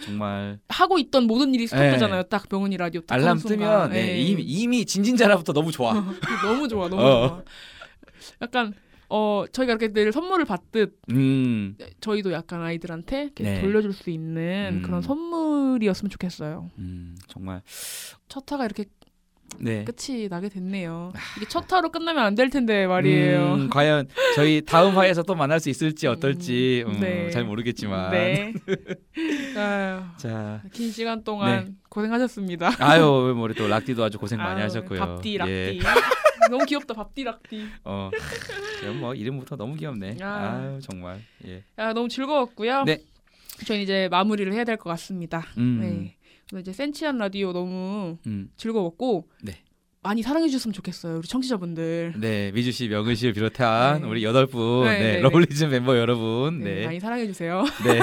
[0.05, 2.23] 정말 하고 있던 모든 일이 스톱되잖아요.
[2.23, 2.29] 네.
[2.29, 3.37] 딱 명은이 라디오 딱 알람.
[3.39, 4.17] 뜨면 네, 예.
[4.21, 5.93] 이미, 이미 진진자라부터 너무 좋아.
[6.43, 7.27] 너무 좋아, 너무 어.
[7.29, 7.43] 좋아.
[8.41, 8.73] 약간
[9.09, 13.61] 어 저희가 이렇게 늘 선물을 받듯 음, 저희도 약간 아이들한테 네.
[13.61, 14.81] 돌려줄 수 있는 음.
[14.83, 16.69] 그런 선물이었으면 좋겠어요.
[16.77, 17.61] 음, 정말
[18.27, 18.85] 첫 화가 이렇게
[19.57, 19.83] 네.
[19.83, 21.11] 끝이 나게 됐네요.
[21.37, 23.55] 이게 첫 화로 끝나면 안 될 텐데 말이에요.
[23.55, 27.31] 음, 과연 저희 다음 화에서 또 만날 수 있을지 어떨지 음, 네.
[27.31, 28.11] 잘 모르겠지만.
[28.11, 28.53] 네.
[29.57, 31.71] 아유, 자, 긴 시간 동안 네.
[31.89, 32.73] 고생하셨습니다.
[32.77, 34.99] 아유, 우리 또 락디도 아주 고생 많이 아유, 하셨고요.
[34.99, 35.51] 밥디 락디.
[35.51, 35.79] 예.
[36.49, 37.65] 너무 귀엽다 밥디 락디.
[37.85, 38.11] 어,
[38.99, 40.17] 뭐 이름부터 너무 귀엽네.
[40.21, 40.25] 아.
[40.25, 41.21] 아유, 정말.
[41.45, 41.63] 예.
[41.77, 42.83] 야 너무 즐거웠고요.
[42.85, 43.01] 네.
[43.65, 45.45] 저희 이제 마무리를 해야 될 것 같습니다.
[45.57, 45.79] 음.
[45.81, 46.59] 네.
[46.59, 48.49] 이제 센치한 라디오 너무 음.
[48.57, 49.53] 즐거웠고 네.
[50.01, 52.13] 많이 사랑해 주셨으면 좋겠어요 우리 청취자분들.
[52.17, 54.07] 네, 미주 씨, 명은 씨를 비롯한 네.
[54.07, 55.19] 우리 여덟 분, 네, 네, 네, 네.
[55.19, 57.65] 러블리즈 멤버 여러분, 네, 네, 많이 사랑해 주세요.
[57.83, 57.99] 네,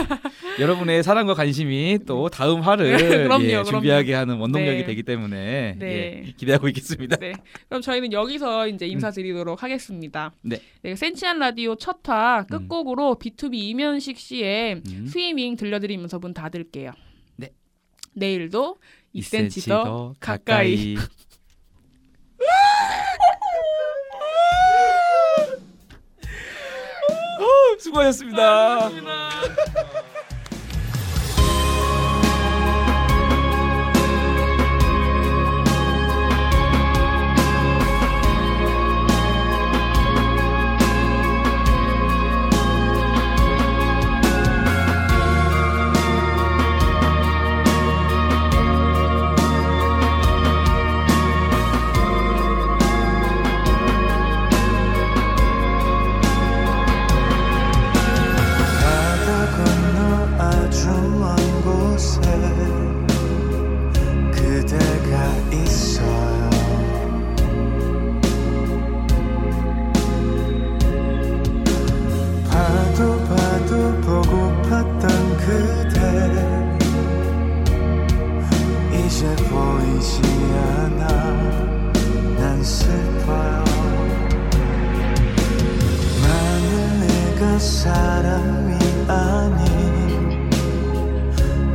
[0.61, 3.65] 여러분의 사랑과 관심이 또 다음 화를 그럼요, 예, 그럼요.
[3.65, 4.85] 준비하게 하는 원동력이 네.
[4.85, 6.25] 되기 때문에 네.
[6.27, 7.17] 예, 기대하고 있겠습니다.
[7.17, 7.33] 네.
[7.69, 10.33] 그럼 저희는 여기서 이제 인사드리도록 하겠습니다.
[10.43, 10.61] 네.
[10.95, 15.07] 센치한 라디오 첫화 끝곡으로 B2B 이면식 씨의 음.
[15.07, 16.93] 스위밍 들려드리면서 문 닫을게요.
[17.37, 17.53] 네.
[18.13, 18.77] 내일도
[19.15, 20.95] 2cm 2cm 더더 가까이.
[20.95, 21.07] 가까이.
[27.79, 28.91] 수고하셨습니다.
[28.91, 29.96] 바다
[87.87, 88.75] 사람이
[89.07, 90.51] 아닌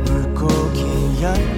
[0.04, 1.51] 물고기였